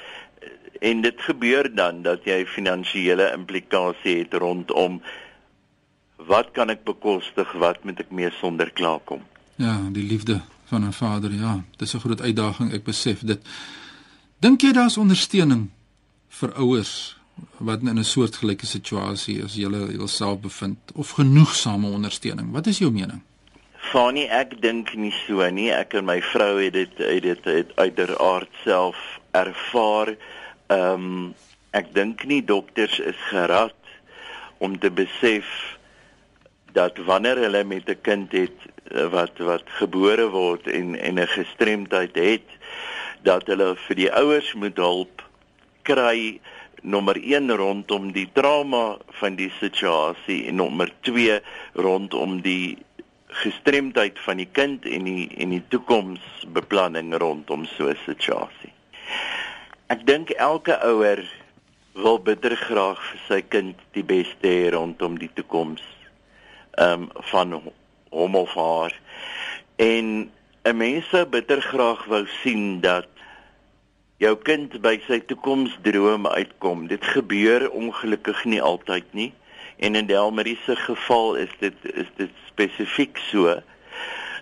en 0.80 1.00
dit 1.00 1.20
gebeur 1.20 1.74
dan 1.74 2.02
dat 2.02 2.24
jy 2.24 2.46
finansiële 2.46 3.32
implikasie 3.32 4.18
het 4.18 4.34
rondom 4.34 5.02
wat 6.16 6.50
kan 6.52 6.70
ek 6.70 6.84
bekostig, 6.84 7.52
wat 7.52 7.84
moet 7.84 8.00
ek 8.00 8.10
mee 8.10 8.30
sonder 8.40 8.70
klaarkom? 8.72 9.22
Ja, 9.56 9.76
die 9.92 10.06
liefde 10.06 10.40
van 10.64 10.85
'n 10.85 10.92
vader, 10.92 11.33
ja, 11.33 11.64
dis 11.76 11.94
'n 11.94 11.99
groot 11.99 12.21
uitdaging, 12.21 12.73
ek 12.73 12.85
besef 12.85 13.21
dit. 13.21 13.40
Dink 14.38 14.61
jy 14.61 14.73
daar's 14.73 14.97
ondersteuning 14.97 15.71
vir 16.28 16.52
ouers 16.54 17.16
wat 17.59 17.80
in 17.80 17.99
'n 17.99 18.04
soortgelyke 18.04 18.66
situasie 18.66 19.42
as 19.42 19.54
julle 19.54 19.92
jouself 19.92 20.40
bevind 20.40 20.78
of 20.94 21.11
genoegsame 21.11 21.87
ondersteuning? 21.87 22.52
Wat 22.52 22.66
is 22.66 22.78
jou 22.78 22.90
mening? 22.90 23.23
Fanie, 23.76 24.28
ek 24.28 24.61
dink 24.62 24.94
nie 24.94 25.14
so 25.26 25.50
nie. 25.50 25.71
Ek 25.73 25.94
en 25.94 26.04
my 26.04 26.21
vrou 26.23 26.62
het 26.62 26.73
dit 26.73 26.99
het 26.99 27.23
dit 27.23 27.44
het 27.44 27.76
uiteraard 27.76 28.49
self 28.64 28.97
ervaar. 29.30 30.16
Ehm 30.66 30.92
um, 30.94 31.35
ek 31.71 31.94
dink 31.94 32.25
nie 32.25 32.44
dokters 32.44 32.99
is 32.99 33.18
gerad 33.30 33.75
om 34.59 34.78
te 34.78 34.90
besef 34.90 35.74
dat 36.75 36.99
wanneer 37.07 37.38
hulle 37.47 37.64
met 37.64 37.88
'n 37.88 38.00
kind 38.02 38.33
het 38.33 38.59
eh, 38.90 39.07
wat 39.07 39.38
wat 39.38 39.62
gebore 39.81 40.28
word 40.28 40.66
en 40.66 40.95
en 40.99 41.14
'n 41.19 41.26
gestremdheid 41.38 42.14
het 42.14 42.49
dat 43.23 43.47
hulle 43.47 43.76
vir 43.87 43.97
die 43.97 44.12
ouers 44.12 44.54
moet 44.54 44.76
help 44.76 45.23
kry 45.83 46.40
nommer 46.83 47.16
1 47.16 47.57
rondom 47.57 48.12
die 48.12 48.28
trauma 48.33 48.97
van 49.21 49.37
die 49.37 49.52
situasie 49.61 50.47
en 50.49 50.54
nommer 50.54 50.90
2 51.00 51.40
rondom 51.73 52.40
die 52.40 52.78
gestremdheid 53.26 54.19
van 54.19 54.37
die 54.37 54.50
kind 54.52 54.85
en 54.85 55.04
die 55.04 55.31
en 55.37 55.49
die 55.49 55.64
toekomsbeplanning 55.69 57.14
rondom 57.14 57.64
so 57.64 57.88
'n 57.88 57.99
situasie. 58.04 58.73
Ek 59.87 60.07
dink 60.07 60.31
elke 60.31 60.78
ouer 60.83 61.25
wil 61.93 62.19
bitter 62.19 62.57
graag 62.57 63.00
vir 63.11 63.21
sy 63.28 63.43
kind 63.43 63.76
die 63.93 64.04
beste 64.04 64.49
hê 64.49 64.71
rondom 64.71 65.19
die 65.19 65.31
toekoms 65.35 65.83
ehm 66.75 67.02
um, 67.02 67.09
van 67.31 67.62
hom 68.09 68.35
of 68.37 68.54
haar. 68.54 69.00
En 69.76 70.31
'n 70.62 70.76
mens 70.76 71.09
sou 71.09 71.26
bitter 71.26 71.61
graag 71.62 72.04
wou 72.04 72.26
sien 72.43 72.81
dat 72.81 73.07
jou 74.16 74.37
kind 74.37 74.81
by 74.81 75.00
sy 75.07 75.21
toekomsdrome 75.21 76.31
uitkom. 76.31 76.87
Dit 76.87 77.04
gebeur 77.04 77.71
ongelukkig 77.71 78.45
nie 78.45 78.62
altyd 78.62 79.04
nie. 79.11 79.33
En 79.76 79.95
in 79.95 80.07
Delmarie 80.07 80.59
se 80.64 80.76
geval 80.76 81.35
is 81.35 81.50
dit 81.59 81.75
is 81.83 82.11
dit 82.16 82.31
spesifiek 82.47 83.19
so 83.19 83.61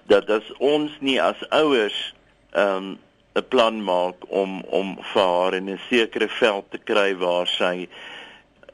dat 0.07 0.31
as 0.31 0.53
ons 0.59 0.93
nie 1.01 1.23
as 1.23 1.49
ouers 1.49 2.15
ehm 2.51 2.77
um, 2.77 2.99
'n 3.35 3.49
plan 3.49 3.85
maak 3.85 4.25
om 4.29 4.61
om 4.61 4.97
vir 5.13 5.23
haar 5.23 5.55
in 5.55 5.71
'n 5.71 5.81
sekere 5.89 6.29
veld 6.29 6.65
te 6.71 6.79
kry 6.79 7.17
waar 7.17 7.47
sy 7.47 7.89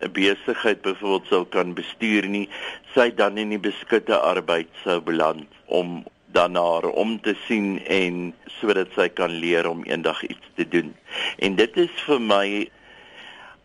'n 0.01 0.13
besigheid 0.13 0.83
byvoorbeeld 0.83 1.27
sou 1.29 1.45
kan 1.45 1.75
bestuur 1.75 2.29
nie, 2.29 2.49
sy 2.95 3.11
dan 3.15 3.39
in 3.39 3.49
die 3.55 3.59
beskutte 3.59 4.19
arbeid 4.19 4.69
sou 4.85 5.01
beland 5.01 5.47
om 5.67 6.05
dan 6.33 6.55
haar 6.55 6.85
om 6.85 7.21
te 7.21 7.35
sien 7.47 7.79
en 7.87 8.35
sodat 8.61 8.89
sy 8.95 9.09
kan 9.09 9.31
leer 9.31 9.69
om 9.69 9.85
eendag 9.85 10.23
iets 10.23 10.49
te 10.55 10.69
doen. 10.69 10.95
En 11.39 11.57
dit 11.57 11.77
is 11.77 11.95
vir 12.07 12.21
my 12.21 12.47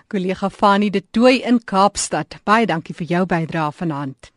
kollega 0.09 0.51
Fanie 0.51 0.91
de 0.91 1.03
Tooi 1.11 1.43
in 1.43 1.61
Kaapstad. 1.65 2.39
Baie 2.45 2.67
dankie 2.67 2.95
vir 2.95 3.11
jou 3.11 3.27
bydrae 3.27 3.73
vanaand. 3.75 4.31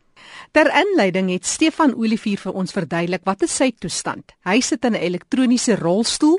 Ter 0.52 0.70
inleiding 0.74 1.30
het 1.30 1.46
Stefan 1.46 1.94
Olivier 1.94 2.38
vir 2.38 2.52
ons 2.52 2.72
verduidelik 2.72 3.24
wat 3.24 3.42
is 3.46 3.56
sy 3.56 3.70
toestand. 3.78 4.32
Hy 4.44 4.60
sit 4.60 4.84
in 4.84 4.94
'n 4.94 5.02
elektroniese 5.02 5.76
rolstoel 5.76 6.38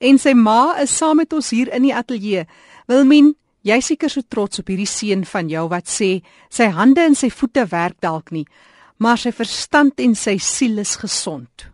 en 0.00 0.18
sy 0.18 0.32
ma 0.34 0.76
is 0.80 0.96
saam 0.96 1.16
met 1.16 1.32
ons 1.32 1.50
hier 1.50 1.72
in 1.72 1.82
die 1.82 1.94
ateljee. 1.94 2.46
Wilmien, 2.86 3.34
jy 3.62 3.80
seker 3.80 4.10
so 4.10 4.22
trots 4.28 4.58
op 4.58 4.68
hierdie 4.68 4.86
seun 4.86 5.24
van 5.24 5.48
jou 5.48 5.68
wat 5.68 5.88
sê 5.88 6.22
sy 6.48 6.70
hande 6.72 7.00
en 7.00 7.14
sy 7.14 7.30
voete 7.30 7.66
werk 7.70 8.00
dalk 8.00 8.30
nie, 8.30 8.46
maar 8.98 9.18
sy 9.18 9.32
verstand 9.32 10.00
en 10.00 10.14
sy 10.14 10.38
siel 10.38 10.78
is 10.78 10.96
gesond. 10.96 11.70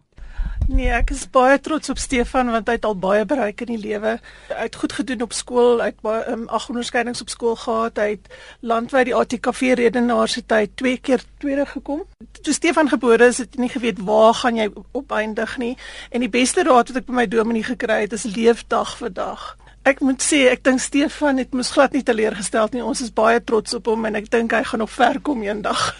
Nee, 0.67 0.89
ek 0.91 1.13
is 1.15 1.21
baie 1.31 1.61
trots 1.63 1.93
op 1.93 1.99
Stefan 2.03 2.49
want 2.51 2.67
hy 2.67 2.75
het 2.75 2.87
al 2.89 2.97
baie 2.99 3.23
bereik 3.29 3.61
in 3.63 3.69
die 3.77 3.79
lewe. 3.79 4.17
Hy 4.51 4.65
het 4.65 4.79
goed 4.81 4.97
gedoen 4.99 5.23
op 5.23 5.35
skool, 5.37 5.79
hy 5.79 5.93
het 5.93 6.01
baie 6.03 6.25
um, 6.33 6.43
ag 6.51 6.67
onderskeidings 6.73 7.23
op 7.23 7.31
skool 7.31 7.55
gehad. 7.61 8.01
Hy 8.03 8.17
het 8.17 8.27
landwyd 8.67 9.07
die 9.07 9.15
ATKV 9.15 9.77
redenaar 9.79 10.33
se 10.33 10.43
tyd 10.43 10.75
twee 10.75 10.99
keer 10.99 11.23
tweede 11.39 11.69
gekom. 11.71 12.03
Toe 12.43 12.55
Stefan 12.55 12.91
gebore 12.91 13.31
is, 13.31 13.39
het 13.45 13.55
hy 13.55 13.63
nie 13.63 13.71
geweet 13.71 14.03
waar 14.09 14.35
gaan 14.35 14.59
jy 14.59 14.67
opeindig 14.91 15.55
nie. 15.63 15.77
En 16.11 16.27
die 16.27 16.33
beste 16.33 16.67
raad 16.67 16.91
wat 16.91 16.99
ek 16.99 17.07
by 17.07 17.21
my 17.21 17.29
dominee 17.31 17.69
gekry 17.71 18.03
het, 18.03 18.19
is 18.19 18.27
leef 18.27 18.67
dag 18.67 18.97
vir 18.99 19.15
dag. 19.15 19.53
Ek 19.87 20.03
moet 20.03 20.19
sê, 20.19 20.49
ek 20.51 20.67
dink 20.67 20.83
Stefan 20.83 21.39
het 21.39 21.55
mos 21.55 21.71
glad 21.77 21.95
nie 21.95 22.03
teleurgestel 22.03 22.75
nie. 22.75 22.83
Ons 22.83 23.07
is 23.07 23.15
baie 23.15 23.39
trots 23.39 23.79
op 23.79 23.87
hom 23.87 24.11
en 24.11 24.19
ek 24.19 24.33
dink 24.35 24.51
hy 24.51 24.65
gaan 24.67 24.83
nog 24.83 24.91
ver 24.91 25.23
kom 25.23 25.47
eendag. 25.47 25.93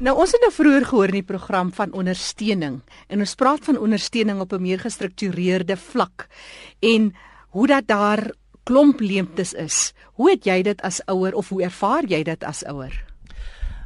Nou 0.00 0.14
ons 0.16 0.30
het 0.32 0.40
nou 0.40 0.48
vroeër 0.48 0.84
gehoor 0.88 1.10
in 1.12 1.18
die 1.18 1.28
program 1.28 1.70
van 1.76 1.90
ondersteuning 1.92 2.78
en 3.12 3.20
ons 3.20 3.34
praat 3.36 3.66
van 3.68 3.76
ondersteuning 3.76 4.38
op 4.40 4.52
'n 4.56 4.62
meer 4.62 4.80
gestruktureerde 4.80 5.76
vlak 5.76 6.26
en 6.80 7.12
hoe 7.52 7.66
dat 7.66 7.86
daar 7.86 8.32
klomp 8.64 9.00
leemtes 9.00 9.52
is. 9.52 9.92
Hoe 10.16 10.30
het 10.30 10.44
jy 10.44 10.62
dit 10.62 10.80
as 10.82 11.04
ouer 11.04 11.34
of 11.34 11.48
hoe 11.48 11.62
ervaar 11.62 12.04
jy 12.04 12.22
dit 12.22 12.44
as 12.44 12.64
ouer? 12.64 13.04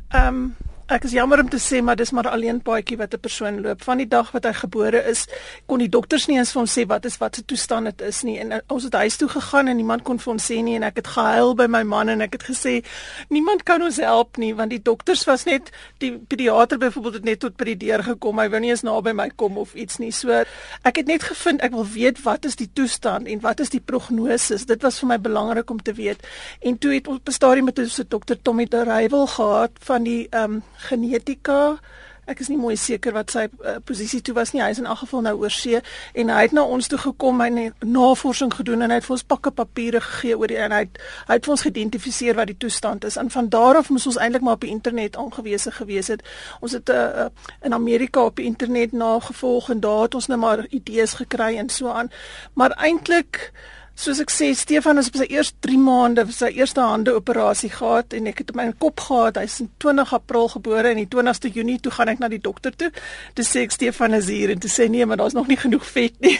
Ehm 0.09 0.27
um, 0.27 0.57
Ek 0.85 1.07
is 1.09 1.15
jammer 1.17 1.41
om 1.41 1.47
te 1.49 1.57
sê 1.57 1.79
maar 1.81 1.97
dis 1.97 2.11
maar 2.13 2.27
alleen 2.29 2.59
paadjie 2.61 2.99
wat 3.01 3.15
'n 3.15 3.21
persoon 3.21 3.61
loop. 3.63 3.83
Van 3.83 3.97
die 3.97 4.09
dag 4.09 4.31
wat 4.33 4.45
hy 4.45 4.53
gebore 4.53 5.01
is, 5.09 5.27
kon 5.67 5.79
die 5.79 5.89
dokters 5.89 6.27
nie 6.27 6.37
eens 6.37 6.53
vir 6.53 6.61
hom 6.61 6.69
sê 6.69 6.87
wat 6.87 7.05
is 7.05 7.17
wat 7.17 7.37
se 7.37 7.45
toestand 7.45 7.85
dit 7.85 8.01
is 8.01 8.23
nie. 8.23 8.39
En 8.39 8.53
uh, 8.53 8.59
ons 8.69 8.83
het 8.83 8.93
huis 8.93 9.17
toe 9.17 9.29
gegaan 9.29 9.69
en 9.69 9.77
niemand 9.77 10.03
kon 10.03 10.19
vir 10.19 10.33
hom 10.33 10.39
sê 10.39 10.63
nie 10.63 10.77
en 10.77 10.83
ek 10.83 10.97
het 10.97 11.07
gehuil 11.07 11.55
by 11.55 11.67
my 11.67 11.83
man 11.83 12.09
en 12.09 12.21
ek 12.21 12.33
het 12.33 12.43
gesê 12.43 12.85
niemand 13.31 13.63
kan 13.63 13.83
ons 13.83 13.97
help 13.97 14.37
nie 14.37 14.55
want 14.55 14.71
die 14.71 14.83
dokters 14.83 15.25
was 15.25 15.45
net 15.45 15.71
die 15.99 16.19
pediater 16.19 16.79
byvoorbeeld 16.79 17.15
het 17.15 17.25
net 17.25 17.41
tot 17.41 17.57
by 17.57 17.65
die 17.65 17.77
deur 17.87 18.03
gekom. 18.03 18.39
Hy 18.39 18.49
wou 18.49 18.61
nie 18.61 18.71
eens 18.71 18.83
naby 18.83 19.13
my 19.13 19.31
kom 19.37 19.57
of 19.57 19.75
iets 19.75 19.99
nie. 19.99 20.13
So 20.13 20.45
ek 20.83 20.97
het 20.97 21.07
net 21.07 21.23
gevind 21.23 21.63
ek 21.63 21.73
wil 21.73 21.87
weet 21.87 22.23
wat 22.23 22.45
is 22.45 22.57
die 22.57 22.69
toestand 22.73 23.27
en 23.27 23.41
wat 23.41 23.61
is 23.61 23.71
die 23.71 23.81
prognose. 23.81 24.65
Dit 24.67 24.83
was 24.83 24.99
vir 24.99 25.09
my 25.09 25.19
belangrik 25.19 25.71
om 25.71 25.81
te 25.83 25.93
weet. 25.93 26.21
En 26.61 26.79
toe 26.79 26.93
het 26.93 27.09
ons 27.09 27.17
op 27.17 27.29
'n 27.29 27.33
stadium 27.33 27.65
met 27.65 27.79
'n 27.79 28.05
dokter 28.09 28.37
Tommy 28.43 28.67
de 28.67 28.85
Rywel 28.85 29.27
gehad 29.27 29.71
van 29.81 30.03
die 30.03 30.29
ehm 30.29 30.53
um, 30.53 30.63
genetika. 30.89 31.79
Ek 32.25 32.41
is 32.41 32.49
nie 32.49 32.57
mooi 32.57 32.73
seker 32.81 33.13
wat 33.13 33.35
sy 33.35 33.43
uh, 33.51 33.75
posisie 33.85 34.23
toe 34.25 34.33
was 34.37 34.55
nie. 34.55 34.63
Hy 34.65 34.71
is 34.73 34.81
in 34.81 34.89
elk 34.89 35.03
geval 35.03 35.25
nou 35.27 35.35
oor 35.43 35.53
see 35.53 35.81
en 36.17 36.31
hy 36.33 36.39
het 36.47 36.55
na 36.57 36.65
ons 36.65 36.89
toe 36.89 36.99
gekom 37.03 37.43
en 37.45 37.59
navorsing 37.85 38.55
gedoen 38.55 38.87
en 38.87 38.95
hy 38.95 38.97
het 39.01 39.09
vir 39.09 39.17
ons 39.19 39.27
pakke 39.35 39.53
papiere 39.53 40.01
gegee 40.01 40.39
oor 40.39 40.49
die 40.49 40.57
en 40.65 40.73
hy 40.73 40.81
het 40.87 41.03
hy 41.29 41.37
het 41.37 41.45
vir 41.45 41.55
ons 41.57 41.67
geïdentifiseer 41.67 42.39
wat 42.41 42.49
die 42.53 42.57
toestand 42.65 43.05
is. 43.05 43.19
En 43.21 43.29
van 43.35 43.51
daar 43.53 43.83
af 43.83 43.93
moes 43.93 44.09
ons 44.09 44.17
eintlik 44.17 44.47
maar 44.47 44.57
op 44.57 44.65
die 44.65 44.73
internet 44.73 45.21
aangewese 45.21 45.75
gewees 45.77 46.09
het. 46.15 46.25
Ons 46.65 46.79
het 46.79 46.89
uh, 46.89 47.29
in 47.61 47.77
Amerika 47.77 48.25
op 48.25 48.41
die 48.41 48.49
internet 48.49 48.97
nagevolg 48.97 49.71
en 49.77 49.85
daar 49.85 50.07
het 50.09 50.17
ons 50.17 50.33
nou 50.33 50.41
maar 50.41 50.65
idees 50.71 51.19
gekry 51.21 51.59
en 51.61 51.69
so 51.69 51.93
aan. 51.93 52.13
Maar 52.55 52.73
eintlik 52.81 53.53
Soos 53.95 54.19
ek 54.19 54.33
sê, 54.35 54.49
Stefan 54.59 54.99
is 54.99 55.07
op 55.07 55.21
sy 55.21 55.27
eerste 55.31 55.55
3 55.63 55.77
maande 55.79 56.25
sy 56.35 56.49
eerste 56.57 56.83
hande 56.83 57.13
operasie 57.15 57.71
gehad 57.71 58.17
en 58.19 58.27
ek 58.27 58.41
het 58.43 58.49
hom 58.51 58.63
in 58.65 58.73
my 58.73 58.77
kop 58.83 59.05
gehad. 59.07 59.39
Hy's 59.39 59.61
in 59.63 59.69
20 59.85 60.11
April 60.17 60.49
gebore 60.51 60.91
en 60.91 60.99
die 60.99 61.07
20ste 61.13 61.53
Junie 61.55 61.77
toe 61.83 61.93
gaan 61.95 62.11
ek 62.11 62.19
na 62.19 62.29
die 62.33 62.41
dokter 62.43 62.75
toe. 62.75 62.91
Dis 63.39 63.53
sê 63.55 63.63
ek 63.63 63.77
Stefan 63.77 64.17
is 64.19 64.27
hier 64.33 64.51
en 64.51 64.59
toe 64.59 64.73
sê 64.73 64.89
nee, 64.91 65.07
maar 65.07 65.23
daar's 65.23 65.37
nog 65.39 65.47
nie 65.47 65.59
genoeg 65.61 65.87
vet 65.87 66.19
nie. 66.27 66.35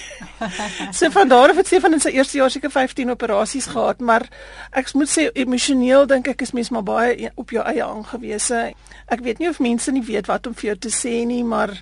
so 0.99 1.13
van 1.15 1.31
daar 1.31 1.55
af 1.55 1.63
het 1.63 1.71
Stefan 1.71 1.95
in 1.95 2.03
sy 2.03 2.17
eerste 2.17 2.41
jaar 2.41 2.51
seker 2.51 2.75
15 2.75 3.15
operasies 3.15 3.71
gehad, 3.71 4.03
maar 4.03 4.27
ek 4.75 4.91
moet 4.99 5.15
sê 5.15 5.29
emosioneel 5.31 6.11
dink 6.11 6.33
ek 6.35 6.43
is 6.43 6.57
mens 6.59 6.73
maar 6.75 6.87
baie 6.87 7.31
op 7.39 7.55
jou 7.55 7.63
eie 7.63 7.87
aangewese. 7.87 8.67
Ek 9.07 9.23
weet 9.23 9.39
nie 9.39 9.53
of 9.53 9.63
mense 9.63 9.95
nie 9.95 10.03
weet 10.03 10.27
wat 10.27 10.51
om 10.51 10.59
vir 10.59 10.73
jou 10.73 10.79
te 10.89 10.95
sê 10.95 11.21
nie, 11.23 11.45
maar 11.47 11.79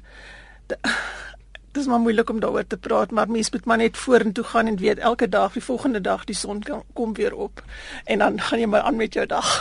dis 1.72 1.86
maar 1.86 2.00
moeilik 2.00 2.30
om 2.30 2.40
daaroor 2.40 2.66
te 2.66 2.76
praat, 2.76 3.10
maar 3.10 3.30
mens 3.30 3.50
moet 3.50 3.64
maar 3.64 3.80
net 3.80 3.96
vorentoe 3.96 4.44
gaan 4.44 4.66
en 4.66 4.76
weet 4.76 4.98
elke 4.98 5.28
dag, 5.28 5.52
die 5.52 5.64
volgende 5.64 6.00
dag 6.00 6.24
die 6.24 6.36
son 6.36 6.62
kom 6.92 7.14
weer 7.14 7.34
op 7.34 7.62
en 8.04 8.18
dan 8.18 8.40
gaan 8.40 8.60
jy 8.60 8.66
maar 8.66 8.80
aan 8.88 8.96
met 8.96 9.14
jou 9.14 9.26
dag. 9.26 9.52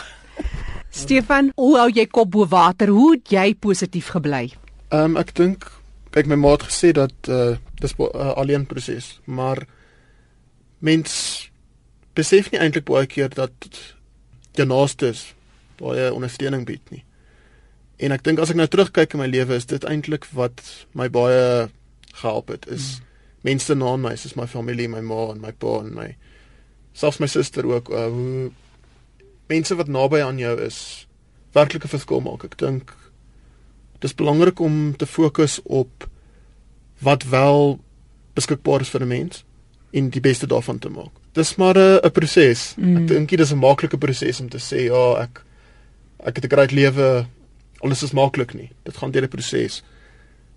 Stefan, 1.02 1.52
hoe 1.56 1.76
hou 1.78 1.90
jy 1.90 2.06
kop 2.06 2.30
bo 2.30 2.46
water? 2.46 2.88
Hoe 2.88 3.14
het 3.14 3.30
jy 3.32 3.54
positief 3.54 4.12
gebly? 4.12 4.52
Ehm 4.92 5.16
um, 5.16 5.16
ek 5.16 5.32
dink 5.34 5.70
kyk 6.12 6.28
my 6.28 6.36
ma 6.36 6.52
het 6.52 6.68
gesê 6.68 6.92
dat 6.92 7.28
uh 7.28 7.56
dis 7.80 7.94
'n 7.98 8.02
uh, 8.14 8.32
alleen 8.36 8.66
proses, 8.66 9.20
maar 9.24 9.64
mens 10.78 11.50
besef 12.14 12.50
nie 12.50 12.60
eintlik 12.60 12.84
baie 12.84 13.06
keer 13.06 13.28
dat 13.28 13.52
jy 14.54 14.64
naastes 14.64 15.34
baie 15.80 16.12
ondersteuning 16.14 16.66
bied 16.68 16.90
nie. 16.90 17.04
En 17.96 18.12
ek 18.12 18.24
dink 18.24 18.38
as 18.38 18.50
ek 18.50 18.56
nou 18.56 18.66
terugkyk 18.66 19.14
in 19.14 19.22
my 19.22 19.26
lewe 19.26 19.54
is 19.54 19.66
dit 19.66 19.84
eintlik 19.84 20.26
wat 20.36 20.62
my 20.92 21.08
baie 21.08 21.68
gehelp 22.12 22.48
het 22.48 22.66
is 22.66 22.98
mm. 22.98 23.06
mense 23.42 23.74
na 23.74 23.96
my, 23.96 24.16
soos 24.16 24.36
my 24.38 24.46
familie, 24.46 24.88
my 24.88 25.00
ma 25.00 25.30
en 25.32 25.40
my 25.40 25.52
pa 25.52 25.78
en 25.80 25.94
my 25.94 26.16
selfs 26.92 27.18
my 27.18 27.26
suster 27.26 27.66
ook 27.66 27.90
uh, 27.90 28.06
hoe 28.12 28.50
mense 29.48 29.74
wat 29.74 29.88
naby 29.88 30.20
aan 30.22 30.38
jou 30.38 30.52
is 30.60 31.06
werklike 31.52 31.88
verskil 31.88 32.22
maak. 32.24 32.44
Ek 32.44 32.56
dink 32.60 32.94
dis 34.02 34.14
belangrik 34.18 34.60
om 34.60 34.96
te 34.98 35.06
fokus 35.06 35.60
op 35.64 36.08
wat 37.02 37.26
wel 37.30 37.78
beskikbaar 38.36 38.80
is 38.80 38.92
vir 38.92 39.02
'n 39.02 39.08
mens 39.08 39.44
en 39.92 40.08
die 40.10 40.20
beste 40.20 40.46
daarvan 40.46 40.78
te 40.78 40.88
maak. 40.88 41.12
Dis 41.32 41.56
maar 41.56 41.76
'n 41.76 42.10
proses. 42.10 42.74
Mm. 42.76 42.96
Ek 42.96 43.08
dink 43.08 43.28
dit 43.28 43.40
is 43.40 43.52
'n 43.52 43.58
maklike 43.58 43.98
proses 43.98 44.40
om 44.40 44.48
te 44.48 44.58
sê 44.58 44.88
ja, 44.88 45.22
ek 45.22 45.44
ek 46.24 46.36
het 46.36 46.44
'n 46.44 46.54
groot 46.54 46.72
lewe 46.72 47.26
alles 47.80 48.02
is 48.02 48.12
maklik 48.12 48.54
nie. 48.54 48.70
Dit 48.84 48.96
gaan 48.96 49.10
deur 49.10 49.22
'n 49.22 49.28
proses. 49.28 49.82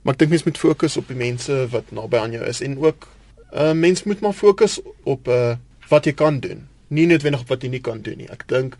Maar 0.05 0.13
ek 0.13 0.19
dink 0.21 0.35
mens 0.35 0.43
moet 0.45 0.59
fokus 0.61 0.97
op 1.01 1.07
die 1.09 1.17
mense 1.17 1.55
wat 1.73 1.89
naby 1.97 2.19
aan 2.21 2.35
jou 2.37 2.43
is 2.45 2.61
en 2.61 2.77
ook 2.77 3.07
'n 3.51 3.61
uh, 3.61 3.73
mens 3.73 4.03
moet 4.03 4.19
maar 4.21 4.37
fokus 4.37 4.79
op 5.03 5.27
uh, 5.27 5.55
wat 5.89 6.05
jy 6.05 6.13
kan 6.13 6.39
doen, 6.39 6.67
nie 6.87 7.07
noodwendig 7.09 7.41
op 7.41 7.47
wat 7.49 7.63
jy 7.63 7.69
nie 7.69 7.81
kan 7.81 8.01
doen 8.01 8.17
nie. 8.17 8.29
Ek 8.29 8.47
dink 8.47 8.77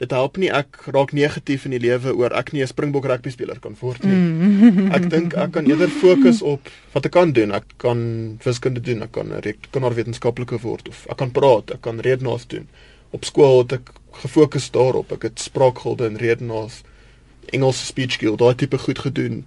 dit 0.00 0.10
help 0.10 0.36
nie 0.40 0.48
ek 0.50 0.80
raak 0.94 1.12
negatief 1.12 1.64
in 1.68 1.74
die 1.76 1.80
lewe 1.82 2.14
oor 2.16 2.32
ek 2.32 2.52
nie 2.52 2.62
'n 2.62 2.66
Springbok 2.66 3.04
rugby 3.04 3.30
speler 3.30 3.60
kan 3.60 3.76
word 3.80 4.04
nie. 4.04 4.16
Mm. 4.16 4.92
Ek 4.96 5.10
dink 5.10 5.34
ek 5.34 5.52
kan 5.52 5.68
eerder 5.68 5.88
fokus 5.88 6.42
op 6.42 6.68
wat 6.92 7.04
ek 7.04 7.12
kan 7.12 7.32
doen. 7.32 7.52
Ek 7.52 7.64
kan 7.76 8.38
wiskunde 8.44 8.80
doen, 8.80 9.02
ek 9.02 9.12
kan 9.12 9.28
kan 9.70 9.94
wetenskaplike 9.94 10.58
word 10.62 10.88
of 10.88 11.06
ek 11.10 11.16
kan 11.16 11.30
praat, 11.30 11.70
ek 11.70 11.80
kan 11.80 12.00
redenaars 12.00 12.46
doen. 12.46 12.68
Op 13.10 13.24
skool 13.24 13.58
het 13.58 13.72
ek 13.72 13.92
gefokus 14.12 14.70
daarop. 14.70 15.12
Ek 15.12 15.22
het 15.22 15.38
spraakgilde 15.38 16.06
en 16.06 16.16
redenaars 16.16 16.82
Engelse 17.52 17.84
speech 17.84 18.12
skill, 18.12 18.36
daai 18.36 18.54
tipe 18.54 18.78
goed 18.78 18.98
gedoen 18.98 19.44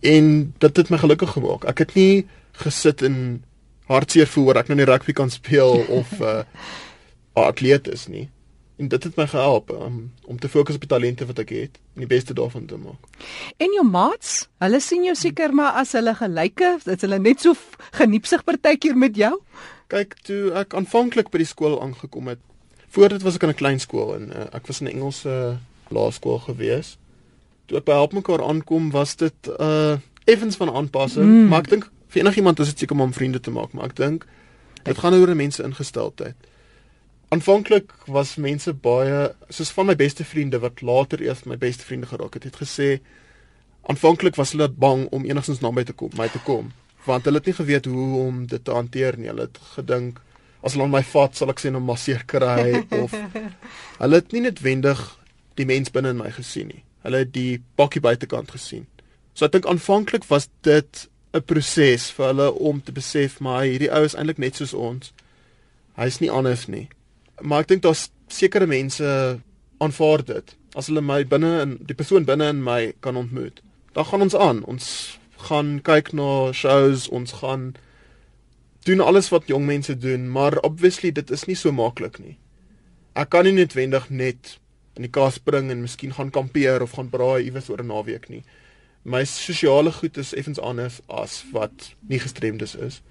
en 0.00 0.54
dit 0.58 0.76
het 0.76 0.88
my 0.88 0.98
gelukkig 0.98 1.30
gemaak. 1.30 1.64
Ek 1.64 1.78
het 1.78 1.94
nie 1.94 2.26
gesit 2.62 3.02
en 3.02 3.44
hartseer 3.90 4.26
voel 4.26 4.50
oor 4.50 4.60
ek 4.60 4.70
nou 4.70 4.78
nie 4.80 4.88
rugby 4.88 5.12
kan 5.12 5.30
speel 5.30 5.84
of 5.88 6.10
'n 6.20 6.24
uh, 6.32 6.42
atleet 7.32 7.88
is 7.88 8.06
nie. 8.06 8.28
En 8.76 8.88
dit 8.88 9.04
het 9.04 9.16
my 9.16 9.26
gehelp 9.26 9.70
um, 9.70 10.12
om 10.24 10.38
te 10.38 10.48
fokus 10.48 10.74
op 10.74 10.80
die 10.80 10.88
talente 10.88 11.26
wat 11.26 11.38
ek 11.38 11.48
het 11.48 11.78
en 11.94 12.04
die 12.04 12.06
beste 12.06 12.34
daarvan 12.34 12.66
te 12.66 12.76
maak. 12.76 13.00
En 13.56 13.72
jou 13.72 13.86
maats, 13.88 14.48
hulle 14.58 14.80
sien 14.80 15.04
jou 15.04 15.14
seker 15.14 15.54
maar 15.54 15.72
as 15.80 15.92
hulle 15.92 16.14
gelyke, 16.14 16.78
dit 16.84 17.00
hulle 17.00 17.18
net 17.18 17.40
so 17.40 17.54
geniepsig 17.96 18.44
partykeer 18.44 18.96
met 18.96 19.16
jou. 19.16 19.32
Kyk, 19.88 20.14
toe 20.22 20.52
ek 20.52 20.74
aanvanklik 20.74 21.30
by 21.30 21.38
die 21.38 21.48
skool 21.48 21.80
aangekom 21.82 22.28
het, 22.28 22.38
voor 22.88 23.08
dit 23.08 23.22
was 23.22 23.34
ek 23.34 23.42
in 23.42 23.48
'n 23.48 23.54
klein 23.54 23.80
skool 23.80 24.14
en 24.14 24.28
uh, 24.28 24.46
ek 24.52 24.66
was 24.66 24.80
in 24.80 24.86
'n 24.86 24.92
Engelse 24.92 25.58
laerskool 25.88 26.38
gewees 26.38 26.96
toe 26.96 26.96
ek 26.96 27.05
by 27.70 27.92
help 27.92 28.12
mekaar 28.12 28.42
aankom 28.44 28.90
was 28.90 29.16
dit 29.16 29.50
uh 29.58 29.96
effens 30.26 30.56
van 30.56 30.72
aanpassing, 30.74 31.26
mm. 31.26 31.48
maar 31.48 31.62
ek 31.62 31.68
dink 31.70 31.84
vir 32.10 32.24
enigiemand 32.24 32.58
is 32.58 32.72
dit 32.72 32.82
seker 32.82 32.98
om 32.98 33.12
vriende 33.14 33.38
te 33.40 33.52
maak, 33.54 33.70
maar 33.76 33.92
ek 33.92 33.96
dink 33.98 34.24
dit 34.82 34.98
gaan 34.98 35.14
oor 35.14 35.30
mense 35.38 35.62
ingesteldheid. 35.62 36.48
Aanvanklik 37.30 37.92
was 38.10 38.34
mense 38.42 38.74
baie 38.74 39.28
soos 39.54 39.70
van 39.74 39.86
my 39.86 39.94
beste 39.98 40.26
vriende 40.26 40.58
wat 40.62 40.82
later 40.82 41.22
eers 41.22 41.44
my 41.46 41.58
beste 41.62 41.86
vriende 41.86 42.10
geraak 42.10 42.34
het, 42.38 42.48
het 42.50 42.58
gesê 42.58 42.88
aanvanklik 43.86 44.34
was 44.34 44.54
hulle 44.54 44.66
bang 44.66 45.06
om 45.14 45.26
enigstens 45.26 45.62
na 45.62 45.70
my 45.70 45.86
te 45.86 45.94
kom, 45.94 46.10
my 46.18 46.26
te 46.30 46.42
kom, 46.46 46.72
want 47.06 47.26
hulle 47.30 47.38
het 47.38 47.46
nie 47.46 47.58
geweet 47.60 47.86
hoe 47.86 48.08
om 48.24 48.42
dit 48.50 48.64
te 48.66 48.74
hanteer 48.74 49.18
nie. 49.18 49.30
Hulle 49.30 49.46
het 49.46 49.60
gedink 49.76 50.18
as 50.66 50.74
hulle 50.74 50.88
my 50.90 51.04
vat, 51.06 51.38
sal 51.38 51.54
ek 51.54 51.62
sien 51.62 51.78
om 51.78 51.86
masseer 51.86 52.26
kry 52.26 52.82
of 52.98 53.14
hulle 54.02 54.22
het 54.22 54.34
nie 54.34 54.42
noodwendig 54.48 55.06
die 55.54 55.68
mens 55.70 55.94
binne 55.94 56.10
in 56.16 56.22
my 56.24 56.34
gesien 56.34 56.74
nie 56.74 56.85
hulle 57.06 57.24
die 57.24 57.62
bakkie 57.78 58.02
buitekant 58.02 58.52
gesien. 58.54 58.86
So 59.34 59.46
ek 59.46 59.56
dink 59.56 59.68
aanvanklik 59.70 60.26
was 60.30 60.48
dit 60.66 61.08
'n 61.34 61.42
proses 61.44 62.10
vir 62.10 62.26
hulle 62.26 62.52
om 62.52 62.80
te 62.80 62.92
besef 62.92 63.40
maar 63.40 63.64
hierdie 63.64 63.92
ou 63.92 64.04
is 64.04 64.14
eintlik 64.14 64.38
net 64.38 64.56
soos 64.56 64.74
ons. 64.74 65.12
Hy's 65.96 66.20
nie 66.20 66.30
anders 66.30 66.66
nie. 66.68 66.88
Maar 67.40 67.60
ek 67.60 67.68
dink 67.68 67.82
daar's 67.82 68.10
sekere 68.28 68.66
mense 68.66 69.40
aanvaar 69.78 70.24
dit. 70.24 70.56
As 70.74 70.88
hulle 70.88 71.00
my 71.00 71.24
binne 71.24 71.60
in 71.62 71.78
die 71.86 71.94
persoon 71.94 72.24
binne 72.24 72.48
in 72.48 72.62
my 72.64 72.92
kan 73.00 73.16
ontmoet, 73.16 73.60
dan 73.92 74.04
gaan 74.04 74.22
ons 74.22 74.34
aan. 74.34 74.64
Ons 74.64 75.18
gaan 75.48 75.80
kyk 75.82 76.12
na 76.12 76.52
shows, 76.52 77.08
ons 77.08 77.32
gaan 77.40 77.74
doen 78.86 79.00
alles 79.00 79.28
wat 79.28 79.48
jong 79.50 79.66
mense 79.66 79.98
doen, 79.98 80.28
maar 80.30 80.58
obviously 80.62 81.10
dit 81.12 81.30
is 81.30 81.46
nie 81.46 81.56
so 81.56 81.72
maklik 81.72 82.18
nie. 82.22 82.36
Ek 83.16 83.30
kan 83.32 83.44
nie 83.44 83.56
noodwendig 83.56 84.10
net 84.10 84.58
in 84.96 85.06
die 85.06 85.12
kas 85.12 85.36
spring 85.40 85.70
en 85.70 85.84
miskien 85.84 86.14
gaan 86.16 86.30
kampeer 86.32 86.82
of 86.82 86.96
gaan 86.96 87.10
braai 87.12 87.44
iewers 87.44 87.68
oor 87.70 87.82
'n 87.82 87.92
naweek 87.92 88.28
nie. 88.28 88.42
My 89.04 89.24
sosiale 89.24 89.92
goed 89.92 90.16
is 90.16 90.34
effens 90.34 90.58
anders 90.58 91.00
as 91.08 91.44
wat 91.52 91.94
nie 92.08 92.18
gestremdes 92.18 92.74
is. 92.74 93.02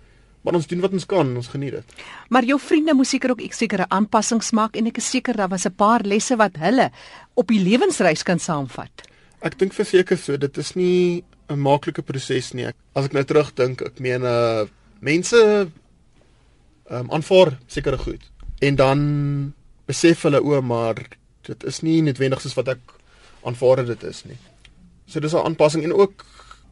Maar 0.41 0.53
ons 0.53 0.67
doen 0.67 0.79
wat 0.79 0.93
ons 0.93 1.05
kan, 1.05 1.35
ons 1.35 1.47
geniet 1.47 1.71
dit. 1.71 2.03
Maar 2.29 2.43
jou 2.43 2.59
vriende 2.59 2.93
moet 2.93 3.07
seker 3.07 3.31
ook 3.31 3.41
sekere 3.49 3.89
aanpassings 3.89 4.51
maak 4.51 4.75
en 4.75 4.85
ek 4.85 4.97
is 4.97 5.09
seker 5.09 5.33
daar 5.35 5.49
was 5.49 5.65
'n 5.65 5.75
paar 5.75 6.01
lesse 6.03 6.35
wat 6.35 6.57
hulle 6.57 6.91
op 7.33 7.47
die 7.47 7.59
lewensreis 7.59 8.23
kan 8.23 8.39
saamvat. 8.39 9.09
Ek 9.41 9.57
dink 9.57 9.73
verseker 9.73 10.17
so, 10.17 10.37
dit 10.37 10.57
is 10.57 10.75
nie 10.75 11.23
'n 11.49 11.59
maklike 11.59 12.01
proses 12.01 12.53
nie. 12.53 12.65
As 12.95 13.05
ek 13.05 13.13
nou 13.13 13.23
terugdink, 13.23 13.81
ek 13.81 13.99
meen 13.99 14.21
uh 14.23 14.65
mense 14.99 15.37
ehm 16.89 16.99
um, 16.99 17.11
aanvaar 17.11 17.57
sekere 17.67 17.97
goed 17.97 18.21
en 18.59 18.75
dan 18.75 19.53
besef 19.85 20.21
hulle 20.21 20.41
o, 20.41 20.61
maar 20.61 20.95
dit 21.47 21.63
is 21.63 21.81
nie 21.81 22.01
noodwendig 22.01 22.41
soos 22.41 22.55
wat 22.57 22.67
ek 22.75 22.95
aanvaar 23.45 23.85
dit 23.85 24.03
is 24.03 24.23
nie. 24.25 24.37
So 25.07 25.19
dis 25.19 25.33
'n 25.33 25.45
aanpassing 25.45 25.83
en 25.83 25.93
ook 25.93 26.25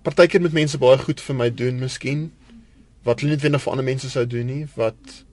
partykeer 0.03 0.41
met 0.41 0.53
mense 0.53 0.77
baie 0.77 0.97
goed 0.97 1.21
vir 1.21 1.35
my 1.35 1.49
doen 1.49 1.79
miskien 1.79 2.31
wat 3.03 3.19
hulle 3.19 3.35
noodwendig 3.35 3.61
vir 3.61 3.71
ander 3.71 3.85
mense 3.85 4.09
sou 4.09 4.25
doen 4.27 4.45
nie 4.45 4.67
wat 4.75 5.23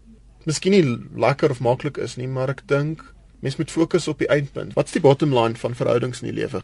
miskien 0.45 0.73
nie 0.73 0.99
lekker 1.17 1.51
of 1.51 1.61
maklik 1.61 1.99
is 1.99 2.17
nie, 2.17 2.27
maar 2.27 2.51
ek 2.51 2.63
dink 2.67 3.05
mens 3.41 3.57
moet 3.57 3.71
fokus 3.71 4.09
op 4.09 4.19
die 4.19 4.29
eindpunt. 4.29 4.75
Wat's 4.77 4.93
die 4.93 5.01
bottom 5.01 5.35
line 5.35 5.57
van 5.57 5.75
verhoudings 5.75 6.23
in 6.23 6.31
die 6.31 6.41
lewe? 6.41 6.63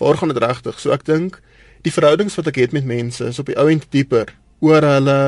Waar 0.00 0.16
gaan 0.16 0.32
dit 0.32 0.42
regtig? 0.42 0.80
So 0.80 0.90
ek 0.90 1.04
dink 1.04 1.40
die 1.84 1.92
verhoudings 1.92 2.36
wat 2.38 2.48
ek 2.52 2.56
het 2.62 2.72
met 2.72 2.88
mense 2.88 3.26
is 3.28 3.38
op 3.38 3.50
die 3.50 3.58
ou 3.60 3.68
end 3.70 3.86
dieper 3.92 4.32
oor 4.64 4.82
hulle 4.82 5.18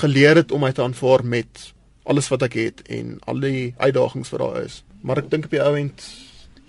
geleer 0.00 0.36
het 0.36 0.52
om 0.52 0.60
my 0.60 0.72
te 0.72 0.82
aanvaar 0.84 1.24
met 1.24 1.70
alles 2.04 2.28
wat 2.28 2.44
ek 2.46 2.56
het 2.58 2.82
en 2.92 3.18
al 3.30 3.40
die 3.42 3.72
uitdagings 3.78 4.30
wat 4.34 4.40
daar 4.44 4.62
is. 4.64 4.82
Maar 5.00 5.22
ek 5.22 5.30
dink 5.30 5.44
op 5.44 5.50
die 5.50 5.62
ou 5.62 5.76
end 5.76 6.04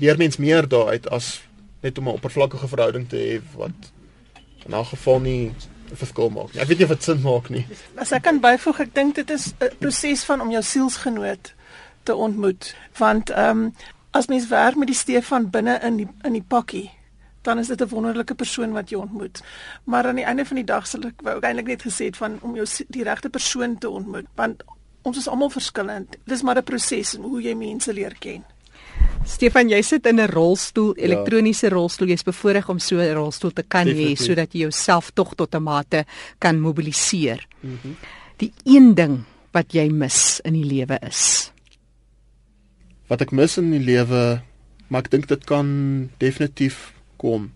leer 0.02 0.18
mens 0.18 0.38
meer 0.38 0.68
daaruit 0.68 1.10
as 1.10 1.42
net 1.82 1.98
om 1.98 2.08
'n 2.08 2.18
oppervlakkige 2.18 2.68
verhouding 2.68 3.10
te 3.10 3.18
hê 3.18 3.58
wat 3.58 3.92
in 4.66 4.76
'n 4.76 4.86
geval 4.86 5.20
nie 5.20 5.52
'n 5.92 5.96
verskil 5.96 6.30
maak 6.30 6.54
nie. 6.54 6.62
Ek 6.62 6.68
weet 6.68 6.78
nie 6.78 6.86
of 6.86 6.94
dit 6.94 7.04
sin 7.04 7.22
maak 7.22 7.50
nie. 7.50 7.66
As 7.96 8.12
ek 8.12 8.24
kan 8.24 8.40
byvoeg, 8.40 8.80
ek 8.80 8.94
dink 8.94 9.16
dit 9.16 9.30
is 9.30 9.54
'n 9.60 9.76
proses 9.80 10.24
van 10.24 10.42
om 10.42 10.52
jou 10.52 10.64
sielsgenoot 10.64 11.54
te 12.04 12.16
ontmoet, 12.16 12.76
want 12.98 13.30
ehm 13.30 13.50
um, 13.50 13.76
as 14.12 14.28
mens 14.28 14.48
werk 14.48 14.76
met 14.76 14.88
die 14.88 14.96
Stefan 14.96 15.50
binne 15.50 15.80
in 15.84 15.98
die 15.98 16.08
in 16.24 16.34
die 16.34 16.46
pakkie 16.48 16.92
dan 17.42 17.60
is 17.60 17.68
dit 17.68 17.82
'n 17.82 17.88
wonderlike 17.88 18.36
persoon 18.36 18.72
wat 18.72 18.90
jy 18.90 18.98
ontmoet. 18.98 19.44
Maar 19.84 20.08
aan 20.08 20.16
die 20.16 20.24
einde 20.24 20.46
van 20.46 20.56
die 20.56 20.66
dag 20.66 20.88
sal 20.88 21.02
ek 21.02 21.22
wou 21.22 21.40
eintlik 21.40 21.68
net 21.68 21.82
gesê 21.82 22.06
het 22.06 22.18
van 22.18 22.38
om 22.42 22.56
jou 22.56 22.68
die 22.88 23.04
regte 23.04 23.30
persoon 23.30 23.78
te 23.78 23.90
ontmoet, 23.90 24.26
want 24.36 24.64
ons 25.02 25.18
is 25.18 25.28
almal 25.28 25.50
verskillend. 25.50 26.18
Dis 26.26 26.42
maar 26.42 26.58
'n 26.58 26.64
proses 26.64 27.16
hoe 27.16 27.42
jy 27.42 27.56
mense 27.56 27.94
leer 27.94 28.16
ken. 28.20 28.44
Stefan, 29.26 29.70
jy 29.70 29.82
sit 29.82 30.06
in 30.06 30.20
'n 30.20 30.30
rolstoel, 30.30 30.96
ja. 30.98 31.04
elektroniese 31.04 31.68
ja. 31.68 31.74
rolstoel. 31.74 32.08
Jy's 32.08 32.24
bevoorreg 32.24 32.70
om 32.70 32.80
so 32.80 32.98
'n 32.98 33.14
rolstoel 33.14 33.52
te 33.52 33.64
kan 33.64 33.88
hê 33.88 34.16
sodat 34.16 34.54
jy 34.54 34.60
jouself 34.60 35.12
tog 35.14 35.36
tot 35.36 35.56
'n 35.56 35.64
mate 35.64 36.06
kan 36.40 36.60
mobiliseer. 36.60 37.48
Mm 37.62 37.78
-hmm. 37.82 37.96
Die 38.38 38.54
een 38.64 38.94
ding 38.96 39.24
wat 39.52 39.74
jy 39.74 39.90
mis 39.90 40.40
in 40.44 40.54
die 40.54 40.66
lewe 40.66 41.00
is? 41.08 41.52
Wat 43.08 43.22
ek 43.22 43.32
mis 43.32 43.58
in 43.58 43.72
die 43.72 43.84
lewe, 43.84 44.42
maar 44.88 45.02
ek 45.02 45.12
dink 45.12 45.28
dit 45.28 45.44
kan 45.46 46.10
definitief 46.18 46.94
kom. 47.18 47.52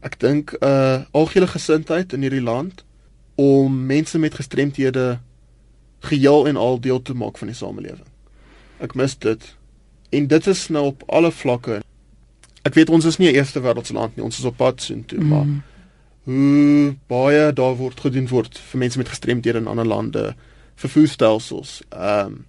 Ek 0.00 0.18
dink 0.18 0.52
'n 0.52 0.64
uh, 0.64 1.02
algehele 1.12 1.46
gesindheid 1.46 2.12
in 2.12 2.22
hierdie 2.22 2.42
land 2.42 2.84
om 3.34 3.86
mense 3.86 4.18
met 4.18 4.34
gestremthede 4.34 5.20
geheel 6.00 6.46
en 6.48 6.56
al 6.56 6.80
deel 6.80 7.02
te 7.02 7.14
maak 7.14 7.38
van 7.38 7.50
die 7.50 7.56
samelewing. 7.56 8.06
Ek 8.78 8.94
mis 8.94 9.18
dit. 9.18 9.56
En 10.10 10.26
dit 10.26 10.46
is 10.46 10.68
nou 10.68 10.84
op 10.92 11.02
alle 11.06 11.30
vlakke. 11.34 11.80
Ek 12.62 12.74
weet 12.74 12.90
ons 12.90 13.04
is 13.04 13.18
nie 13.18 13.30
'n 13.30 13.34
eerste 13.34 13.60
wêreldsland 13.60 14.16
nie, 14.16 14.24
ons 14.24 14.38
is 14.38 14.44
op 14.44 14.56
pad 14.56 14.80
soontoe, 14.82 15.20
mm. 15.20 15.28
maar 15.28 15.46
hoe 16.28 16.96
baie 17.06 17.52
daar 17.52 17.76
word 17.76 18.00
gedoen 18.00 18.28
word 18.28 18.58
vir 18.58 18.78
mense 18.78 18.98
met 18.98 19.08
gestremdhede 19.08 19.58
in 19.58 19.66
ander 19.66 19.86
lande, 19.86 20.34
vervoerstelsels, 20.74 21.82
ehm 21.88 22.26
um, 22.26 22.46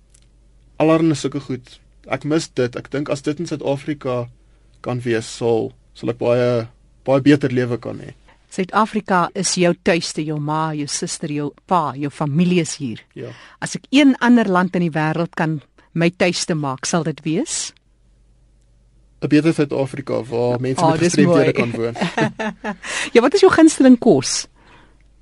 allerlei 0.76 1.16
sulke 1.16 1.40
goed. 1.40 1.80
Ek 2.08 2.24
mis 2.24 2.50
dit. 2.54 2.76
Ek 2.76 2.92
dink 2.92 3.10
as 3.10 3.22
dit 3.22 3.40
in 3.40 3.48
Suid-Afrika 3.48 4.30
kan 4.82 5.02
wees, 5.04 5.28
sal 5.38 5.74
sal 5.94 6.10
ek 6.10 6.18
baie 6.18 6.68
baie 7.04 7.22
beter 7.22 7.52
lewe 7.52 7.78
kan 7.78 8.00
hê. 8.00 8.14
Suid-Afrika 8.50 9.28
is 9.38 9.52
jou 9.62 9.76
tuiste, 9.86 10.24
jou 10.26 10.40
ma, 10.42 10.72
jou 10.74 10.88
suster, 10.90 11.30
jou 11.32 11.52
pa, 11.70 11.94
jou 11.96 12.10
familie 12.10 12.64
is 12.64 12.76
hier. 12.82 13.04
Ja. 13.14 13.30
As 13.62 13.76
ek 13.78 13.86
een 13.94 14.16
ander 14.26 14.50
land 14.50 14.76
in 14.76 14.88
die 14.88 14.94
wêreld 14.96 15.36
kan 15.38 15.60
my 15.94 16.10
tuiste 16.10 16.58
maak, 16.58 16.90
sal 16.90 17.06
dit 17.06 17.22
wees? 17.26 17.74
'n 19.22 19.28
Beter 19.28 19.54
Suid-Afrika 19.54 20.24
waar 20.24 20.60
mense 20.62 20.82
Oh, 20.82 20.92
met 20.92 21.00
dis 21.00 21.14
gestremdhede 21.14 21.52
kan 21.52 21.72
woon. 21.72 21.96
Ja, 23.14 23.22
wat 23.22 23.34
is 23.34 23.42
jou 23.44 23.52
gunsteling 23.52 24.00
kos? 24.00 24.48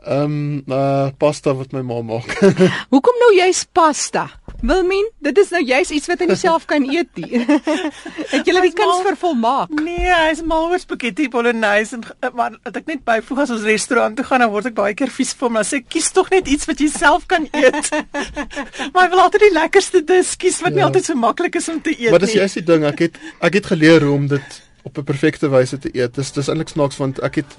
Ehm 0.06 0.24
um, 0.24 0.63
uh, 0.68 1.10
pasta 1.18 1.54
wat 1.54 1.72
my 1.72 1.82
ma 1.82 2.02
maak. 2.02 2.30
Hoekom 2.94 3.18
nou 3.20 3.34
juist 3.36 3.68
pasta? 3.72 4.30
Wilmien, 4.62 5.06
dit 5.22 5.38
is 5.38 5.50
nou 5.54 5.62
juist 5.63 5.91
iets 5.91 6.08
wat 6.10 6.20
nie 6.26 6.36
self 6.36 6.65
kan 6.65 6.84
eet 6.89 7.10
nie. 7.15 7.39
het 8.34 8.48
jy 8.48 8.54
die 8.63 8.72
kuns 8.74 9.04
vervolmaak? 9.06 9.70
Nee, 9.84 10.08
hy's 10.10 10.41
mal 10.41 10.72
oor 10.72 10.80
spaghetti 10.82 11.28
bolognese 11.30 11.96
en 12.00 12.04
eh, 12.26 12.32
maar 12.34 12.56
as 12.65 12.74
ek 12.80 12.88
net 12.89 13.04
byvoeg 13.06 13.43
as 13.43 13.54
ons 13.54 13.62
restaurant 13.67 14.17
toe 14.17 14.26
gaan 14.26 14.41
dan 14.41 14.50
word 14.50 14.72
ek 14.72 14.78
baie 14.80 14.96
keer 14.98 15.12
vies 15.13 15.34
vir 15.38 15.48
hom. 15.48 15.60
Dan 15.62 15.67
sê 15.70 15.82
ek, 15.84 15.88
kies 15.93 16.10
tog 16.15 16.32
net 16.34 16.48
iets 16.50 16.65
wat 16.65 16.82
jy 16.82 16.89
self 16.89 17.28
kan 17.30 17.46
eet. 17.54 17.91
maar 18.93 19.06
hy 19.06 19.10
wil 19.13 19.24
altyd 19.28 19.46
die 19.48 19.54
lekkerste 19.54 20.02
dis 20.10 20.34
kies 20.41 20.62
wat 20.65 20.74
nie 20.74 20.82
Ja. 20.82 20.89
altyd 20.89 21.06
so 21.06 21.15
maklik 21.15 21.56
is 21.62 21.70
om 21.70 21.82
te 21.82 21.93
eet 21.93 22.12
Maar 22.12 22.26
dis 22.26 22.34
nie. 22.34 22.41
juist 22.41 22.60
die 22.62 22.65
ding, 22.74 22.84
ek 22.86 23.00
het 23.00 23.22
ek 23.41 23.54
het 23.62 23.65
geleer 23.76 24.02
hoe 24.02 24.15
om 24.15 24.28
dit 24.28 24.62
op 24.84 24.98
'n 24.98 25.04
perfekte 25.04 25.50
wyse 25.50 25.78
te 25.78 25.89
eet. 25.93 26.15
Dis 26.15 26.32
dis 26.32 26.48
eintlik 26.50 26.70
snaaks 26.74 26.98
want 26.98 27.20
ek 27.22 27.36
het 27.43 27.58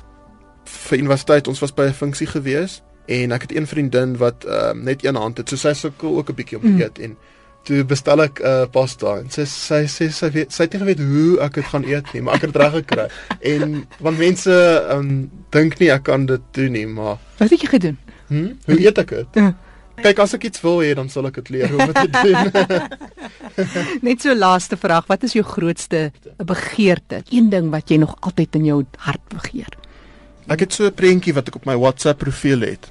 vir 0.64 0.98
universiteit, 0.98 1.46
ons 1.48 1.60
was 1.60 1.72
by 1.74 1.86
'n 1.88 1.94
funksie 1.94 2.26
gewees 2.26 2.82
en 3.08 3.32
ek 3.32 3.42
het 3.48 3.52
een 3.56 3.66
vriendin 3.66 4.16
wat 4.20 4.44
um, 4.48 4.82
net 4.84 5.04
een 5.04 5.16
hand 5.16 5.38
het. 5.40 5.48
So 5.48 5.56
sy 5.56 5.72
sukkel 5.72 6.16
ook 6.18 6.30
'n 6.30 6.34
bietjie 6.34 6.58
om 6.58 6.62
te 6.62 6.68
Mm. 6.68 6.80
eet 6.80 6.98
en 6.98 7.16
toe 7.64 7.84
bestel 7.84 8.22
ek 8.22 8.40
'n 8.40 8.46
uh, 8.46 8.66
pasta 8.70 9.18
en 9.18 9.30
sy 9.30 9.44
sy 9.44 9.84
sê 9.86 10.08
sy 10.12 10.30
weet 10.30 10.52
sy 10.52 10.62
het 10.62 10.72
nie 10.72 10.80
geweet 10.80 10.98
hoe 11.00 11.40
ek 11.40 11.54
dit 11.54 11.64
gaan 11.64 11.84
eet 11.84 12.12
nie, 12.14 12.22
maar 12.22 12.34
ek 12.34 12.40
het 12.42 12.52
dit 12.52 12.62
reg 12.62 12.72
gekry. 12.72 13.08
en 13.54 13.86
want 14.00 14.18
mense 14.18 14.86
um, 14.90 15.30
dink 15.50 15.78
nie 15.80 15.90
ek 15.90 16.02
kan 16.02 16.26
dit 16.26 16.40
doen 16.52 16.72
nie, 16.72 16.86
maar 16.86 17.16
Wat 17.38 17.50
het 17.50 17.60
jy 17.60 17.68
gedoen? 17.68 17.96
hm, 18.28 18.52
hoe 18.66 18.80
eet 18.80 18.98
ek 18.98 19.08
dit? 19.08 19.26
Ja. 19.34 19.54
Kyk 20.02 20.18
as 20.18 20.34
ek 20.34 20.44
iets 20.44 20.60
wil 20.62 20.78
hê, 20.78 20.94
dan 20.94 21.08
sal 21.08 21.26
ek 21.26 21.34
dit 21.34 21.48
leer 21.50 21.68
hoe 21.68 21.80
om 21.80 21.92
dit 21.92 22.12
te 22.12 22.22
doen. 22.22 22.52
Net 24.06 24.20
so 24.22 24.34
laaste 24.34 24.76
vraag, 24.76 25.06
wat 25.08 25.22
is 25.22 25.32
jou 25.32 25.42
grootste 25.44 26.12
begeerte? 26.36 27.22
Een 27.30 27.48
ding 27.50 27.70
wat 27.70 27.88
jy 27.90 27.96
nog 27.96 28.14
altyd 28.20 28.54
in 28.54 28.64
jou 28.64 28.84
hart 28.98 29.24
begeer. 29.28 29.68
Ek 30.48 30.60
het 30.60 30.72
so 30.72 30.84
'n 30.86 30.94
prentjie 30.94 31.34
wat 31.34 31.48
ek 31.48 31.56
op 31.56 31.66
my 31.66 31.76
WhatsApp 31.76 32.18
profiel 32.18 32.60
het. 32.60 32.90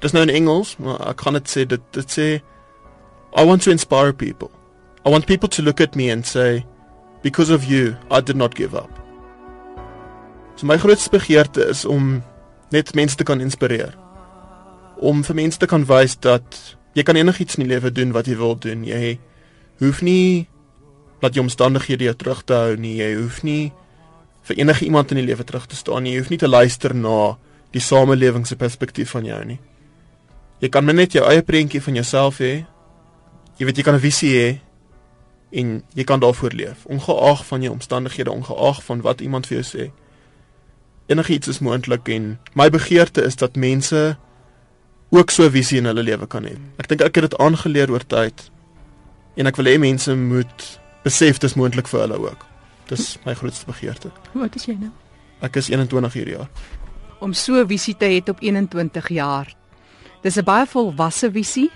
Dis 0.00 0.12
nou 0.12 0.22
in 0.26 0.34
Engels, 0.34 0.76
maar 0.82 1.00
ek 1.10 1.24
gaan 1.24 1.38
dit 1.38 1.48
sê 1.50 1.64
dit 1.68 1.82
dit 1.96 2.12
sê 2.12 2.28
I 3.36 3.44
want 3.44 3.62
to 3.62 3.70
inspire 3.70 4.12
people. 4.12 4.50
I 5.04 5.10
want 5.10 5.26
people 5.26 5.48
to 5.48 5.62
look 5.62 5.80
at 5.80 5.96
me 5.96 6.10
and 6.10 6.26
say 6.26 6.64
because 7.22 7.50
of 7.50 7.64
you 7.64 7.96
I 8.10 8.20
did 8.20 8.36
not 8.36 8.54
give 8.54 8.74
up. 8.74 8.90
So 10.56 10.66
my 10.66 10.78
grootste 10.78 11.10
begeerte 11.10 11.68
is 11.68 11.84
om 11.84 12.22
net 12.70 12.94
mense 12.94 13.16
te 13.16 13.24
kan 13.24 13.40
inspireer. 13.40 13.94
Om 14.96 15.24
vir 15.24 15.36
mense 15.36 15.58
te 15.58 15.68
kan 15.68 15.84
wys 15.84 16.16
dat 16.24 16.76
jy 16.96 17.04
kan 17.04 17.16
enigiets 17.16 17.58
in 17.58 17.66
die 17.66 17.72
lewe 17.74 17.92
doen 17.92 18.14
wat 18.16 18.28
jy 18.28 18.36
wil 18.40 18.56
doen. 18.56 18.84
Jy 18.88 19.18
hoef 19.84 20.00
nie 20.00 20.48
dat 21.20 21.36
jou 21.36 21.44
omstandighede 21.44 22.08
jou 22.08 22.16
terug 22.16 22.42
te 22.44 22.56
hou 22.56 22.76
nie. 22.80 22.96
Jy 23.02 23.10
hoef 23.20 23.42
nie 23.44 23.72
vir 24.48 24.62
enige 24.62 24.86
iemand 24.88 25.12
in 25.12 25.20
die 25.20 25.28
lewe 25.28 25.44
terug 25.44 25.66
te 25.68 25.76
staan 25.76 26.06
nie. 26.06 26.16
Jy 26.16 26.24
hoef 26.24 26.32
nie 26.32 26.40
te 26.40 26.48
luister 26.48 26.94
na 26.96 27.36
die 27.76 27.84
samelewing 27.84 28.46
se 28.48 28.56
perspektief 28.56 29.12
van 29.12 29.28
jou 29.28 29.42
nie. 29.44 29.58
Jy 30.58 30.68
kan 30.68 30.84
maar 30.84 30.94
net 30.94 31.12
jou 31.12 31.24
eie 31.28 31.42
prentjie 31.42 31.82
van 31.82 31.94
jouself 31.94 32.38
hê. 32.40 32.64
Jy 33.58 33.66
weet 33.68 33.76
jy 33.76 33.82
kan 33.82 33.94
'n 33.94 34.00
visie 34.00 34.32
hê 34.36 34.60
en 35.50 35.82
jy 35.94 36.04
kan 36.04 36.20
daarvoor 36.20 36.52
leef, 36.52 36.84
ongeag 36.86 37.46
van 37.46 37.62
jou 37.62 37.72
omstandighede, 37.72 38.30
ongeag 38.30 38.82
van 38.84 39.00
wat 39.00 39.20
iemand 39.20 39.46
vir 39.46 39.60
jou 39.60 39.64
sê. 39.64 39.90
Enigiets 41.06 41.48
is 41.48 41.58
moontlik 41.58 42.08
en 42.08 42.38
my 42.54 42.70
begeerte 42.70 43.22
is 43.22 43.36
dat 43.36 43.56
mense 43.56 44.16
ook 45.10 45.30
so 45.30 45.44
'n 45.44 45.50
visie 45.50 45.78
in 45.78 45.84
hulle 45.84 46.02
lewe 46.02 46.26
kan 46.26 46.44
hê. 46.44 46.56
Ek 46.78 46.88
dink 46.88 47.00
ek 47.00 47.14
het 47.14 47.30
dit 47.30 47.38
aangeleer 47.38 47.90
oor 47.90 48.06
tyd 48.06 48.50
en 49.36 49.46
ek 49.46 49.56
wil 49.56 49.66
hê 49.66 49.78
mense 49.78 50.14
moet 50.14 50.80
besef 51.04 51.38
dis 51.38 51.54
moontlik 51.54 51.88
vir 51.88 52.00
hulle 52.00 52.18
ook. 52.18 52.46
Dis 52.88 53.18
my 53.24 53.34
grootste 53.34 53.66
begeerte. 53.66 54.10
Hoe 54.32 54.42
oud 54.42 54.54
is 54.56 54.66
jy 54.66 54.76
nou? 54.80 54.90
Ek 55.40 55.56
is 55.56 55.68
21 55.68 56.12
hierdie 56.12 56.36
jaar. 56.36 56.48
Om 57.20 57.32
so 57.32 57.60
'n 57.60 57.66
visie 57.68 57.96
te 57.96 58.06
hê 58.06 58.30
op 58.30 58.40
21 58.40 59.08
jaar. 59.08 59.56
Dis 60.26 60.36
'n 60.36 60.44
baie 60.44 60.66
volwasse 60.66 61.30
visie. 61.30 61.70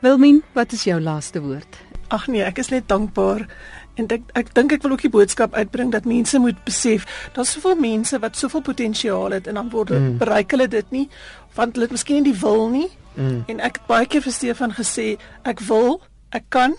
Wilmien, 0.00 0.42
wat 0.52 0.72
is 0.72 0.84
jou 0.84 1.00
laaste 1.00 1.40
woord? 1.40 1.76
Ag 2.08 2.26
nee, 2.26 2.42
ek 2.42 2.58
is 2.58 2.68
net 2.68 2.88
dankbaar 2.88 3.46
en 3.94 4.06
ek 4.08 4.22
ek 4.34 4.54
dink 4.54 4.72
ek 4.72 4.82
wil 4.82 4.92
ook 4.92 5.00
die 5.00 5.10
boodskap 5.10 5.54
uitbring 5.54 5.90
dat 5.92 6.04
mense 6.04 6.38
moet 6.38 6.64
besef 6.64 7.30
daar's 7.32 7.52
soveel 7.52 7.74
mense 7.76 8.18
wat 8.18 8.36
soveel 8.36 8.60
potensiaal 8.60 9.30
het 9.30 9.46
en 9.46 9.54
dan 9.54 9.70
word 9.70 9.90
mm. 9.90 10.18
Bereik 10.18 10.50
hulle 10.50 10.68
dit 10.68 10.90
nie 10.90 11.08
want 11.54 11.72
hulle 11.74 11.84
het 11.84 11.90
miskien 11.90 12.22
nie 12.22 12.32
die 12.32 12.40
wil 12.40 12.68
nie 12.68 12.88
Mm. 13.16 13.44
en 13.48 13.60
ek 13.60 13.76
het 13.80 13.86
baie 13.86 14.06
keer 14.06 14.20
vir 14.22 14.32
Stefan 14.32 14.72
gesê 14.72 15.16
ek 15.44 15.60
wil, 15.60 16.02
ek 16.30 16.44
kan. 16.48 16.74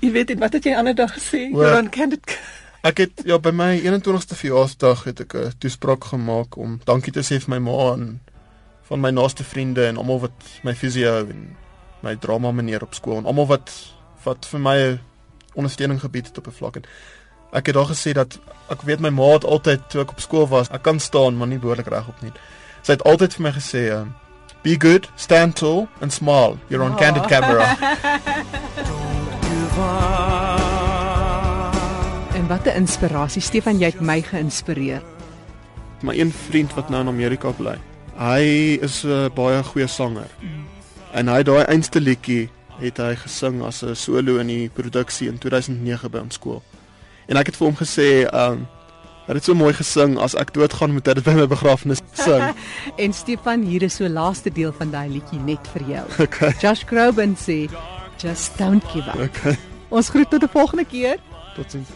Jy 0.00 0.10
weet 0.12 0.30
en 0.30 0.38
wat 0.38 0.52
het 0.52 0.64
jy 0.64 0.74
ander 0.74 0.94
dag 0.94 1.12
gesê? 1.12 1.52
Wel- 1.52 1.60
Joran 1.68 1.90
kan 1.90 2.08
dit 2.08 2.38
Ek 2.82 2.98
het 2.98 3.22
ja 3.24 3.38
by 3.38 3.50
my 3.50 3.78
21ste 3.84 4.34
verjaarsdag 4.34 5.04
het 5.04 5.20
ek 5.20 5.34
'n 5.34 5.52
toespraak 5.58 6.04
gemaak 6.04 6.56
om 6.56 6.80
dankie 6.84 7.12
te 7.12 7.20
sê 7.20 7.38
vir 7.38 7.48
my 7.50 7.58
ma 7.58 7.92
en 7.92 8.20
van 8.92 9.00
my 9.00 9.10
naaste 9.10 9.44
vriende 9.44 9.86
en 9.88 9.96
almal 9.96 10.20
wat 10.20 10.48
my 10.66 10.74
fisio 10.76 11.14
en 11.24 11.56
my 12.04 12.12
drama 12.20 12.50
meneer 12.52 12.82
op 12.84 12.94
skool 12.94 13.16
en 13.22 13.24
almal 13.30 13.46
wat 13.48 13.70
wat 14.24 14.44
vir 14.50 14.60
my 14.60 14.78
ondersteuning 15.56 16.00
gebied 16.02 16.26
het 16.28 16.38
op 16.38 16.46
'n 16.50 16.56
vlak 16.58 16.76
en 16.76 16.84
ek 17.52 17.66
het 17.66 17.74
daar 17.74 17.88
gesê 17.88 18.12
dat 18.12 18.36
ek 18.68 18.82
weet 18.82 19.00
my 19.00 19.08
ma 19.08 19.30
het 19.32 19.44
altyd 19.44 19.80
toe 19.90 20.00
ek 20.02 20.10
op 20.10 20.20
skool 20.20 20.48
was, 20.48 20.68
ek 20.70 20.82
kan 20.82 21.00
staan 21.00 21.36
maar 21.36 21.48
nie 21.48 21.58
behoorlik 21.58 21.86
regop 21.88 22.20
nie. 22.22 22.32
Sy 22.82 22.92
het 22.92 23.02
altyd 23.04 23.34
vir 23.34 23.42
my 23.42 23.52
gesê 23.52 23.82
um, 23.92 24.14
be 24.62 24.76
good, 24.80 25.08
stand 25.16 25.56
tall 25.56 25.86
and 26.00 26.12
smile. 26.12 26.58
You're 26.68 26.84
on 26.84 26.92
Oh. 26.92 26.98
candid 26.98 27.26
camera. 27.26 27.76
En 32.34 32.46
wat 32.48 32.64
'n 32.64 32.76
inspirasie. 32.76 33.42
Stefan, 33.42 33.78
jy 33.78 33.84
het 33.84 34.00
my 34.00 34.22
geïnspireer. 34.22 35.02
my 36.02 36.18
een 36.18 36.32
vriend 36.32 36.74
wat 36.74 36.88
nou 36.88 37.00
in 37.00 37.08
Amerika 37.08 37.50
bly. 37.50 37.78
Hy 38.16 38.78
is 38.82 39.04
'n 39.04 39.08
uh, 39.08 39.28
baie 39.34 39.62
goeie 39.62 39.86
sanger. 39.86 40.28
En 41.12 41.28
hy 41.28 41.42
daai 41.42 41.64
einste 41.64 42.00
liedjie 42.00 42.48
het 42.80 42.98
hy 42.98 43.14
gesing 43.16 43.62
as 43.62 43.82
'n 43.82 43.94
solo 43.94 44.38
in 44.38 44.46
die 44.46 44.68
produksie 44.68 45.28
in 45.28 45.38
2009 45.38 46.10
by 46.10 46.18
ons 46.18 46.34
skool. 46.34 46.62
En 47.26 47.36
ek 47.36 47.46
het 47.46 47.56
vir 47.56 47.66
hom 47.66 47.76
gesê, 47.76 48.08
um 48.34 48.66
hy 49.26 49.34
het 49.34 49.44
so 49.44 49.54
mooi 49.54 49.72
gesing 49.72 50.18
as 50.18 50.34
ek 50.34 50.52
doodgaan 50.52 50.92
moet 50.92 51.06
hy 51.06 51.14
dit 51.14 51.24
by 51.24 51.34
my 51.38 51.46
begrafnis 51.46 52.02
sing. 52.12 52.54
En 53.02 53.12
Stefan, 53.12 53.62
hier 53.62 53.82
is 53.82 53.94
so 53.94 54.08
laaste 54.08 54.50
deel 54.50 54.72
van 54.72 54.90
daai 54.90 55.08
liedjie 55.08 55.40
net 55.40 55.68
vir 55.74 55.82
jou. 55.88 56.06
Okay. 56.26 56.52
Josh 56.60 56.84
Groban 56.84 57.36
sê, 57.36 57.70
"Just 58.18 58.58
don't 58.58 58.84
give 58.92 59.08
up." 59.08 59.20
Okay. 59.30 59.56
Ons 59.90 60.08
groet 60.08 60.30
tot 60.30 60.42
'n 60.42 60.48
volgende 60.48 60.84
keer. 60.84 61.16
Totsiens. 61.54 61.88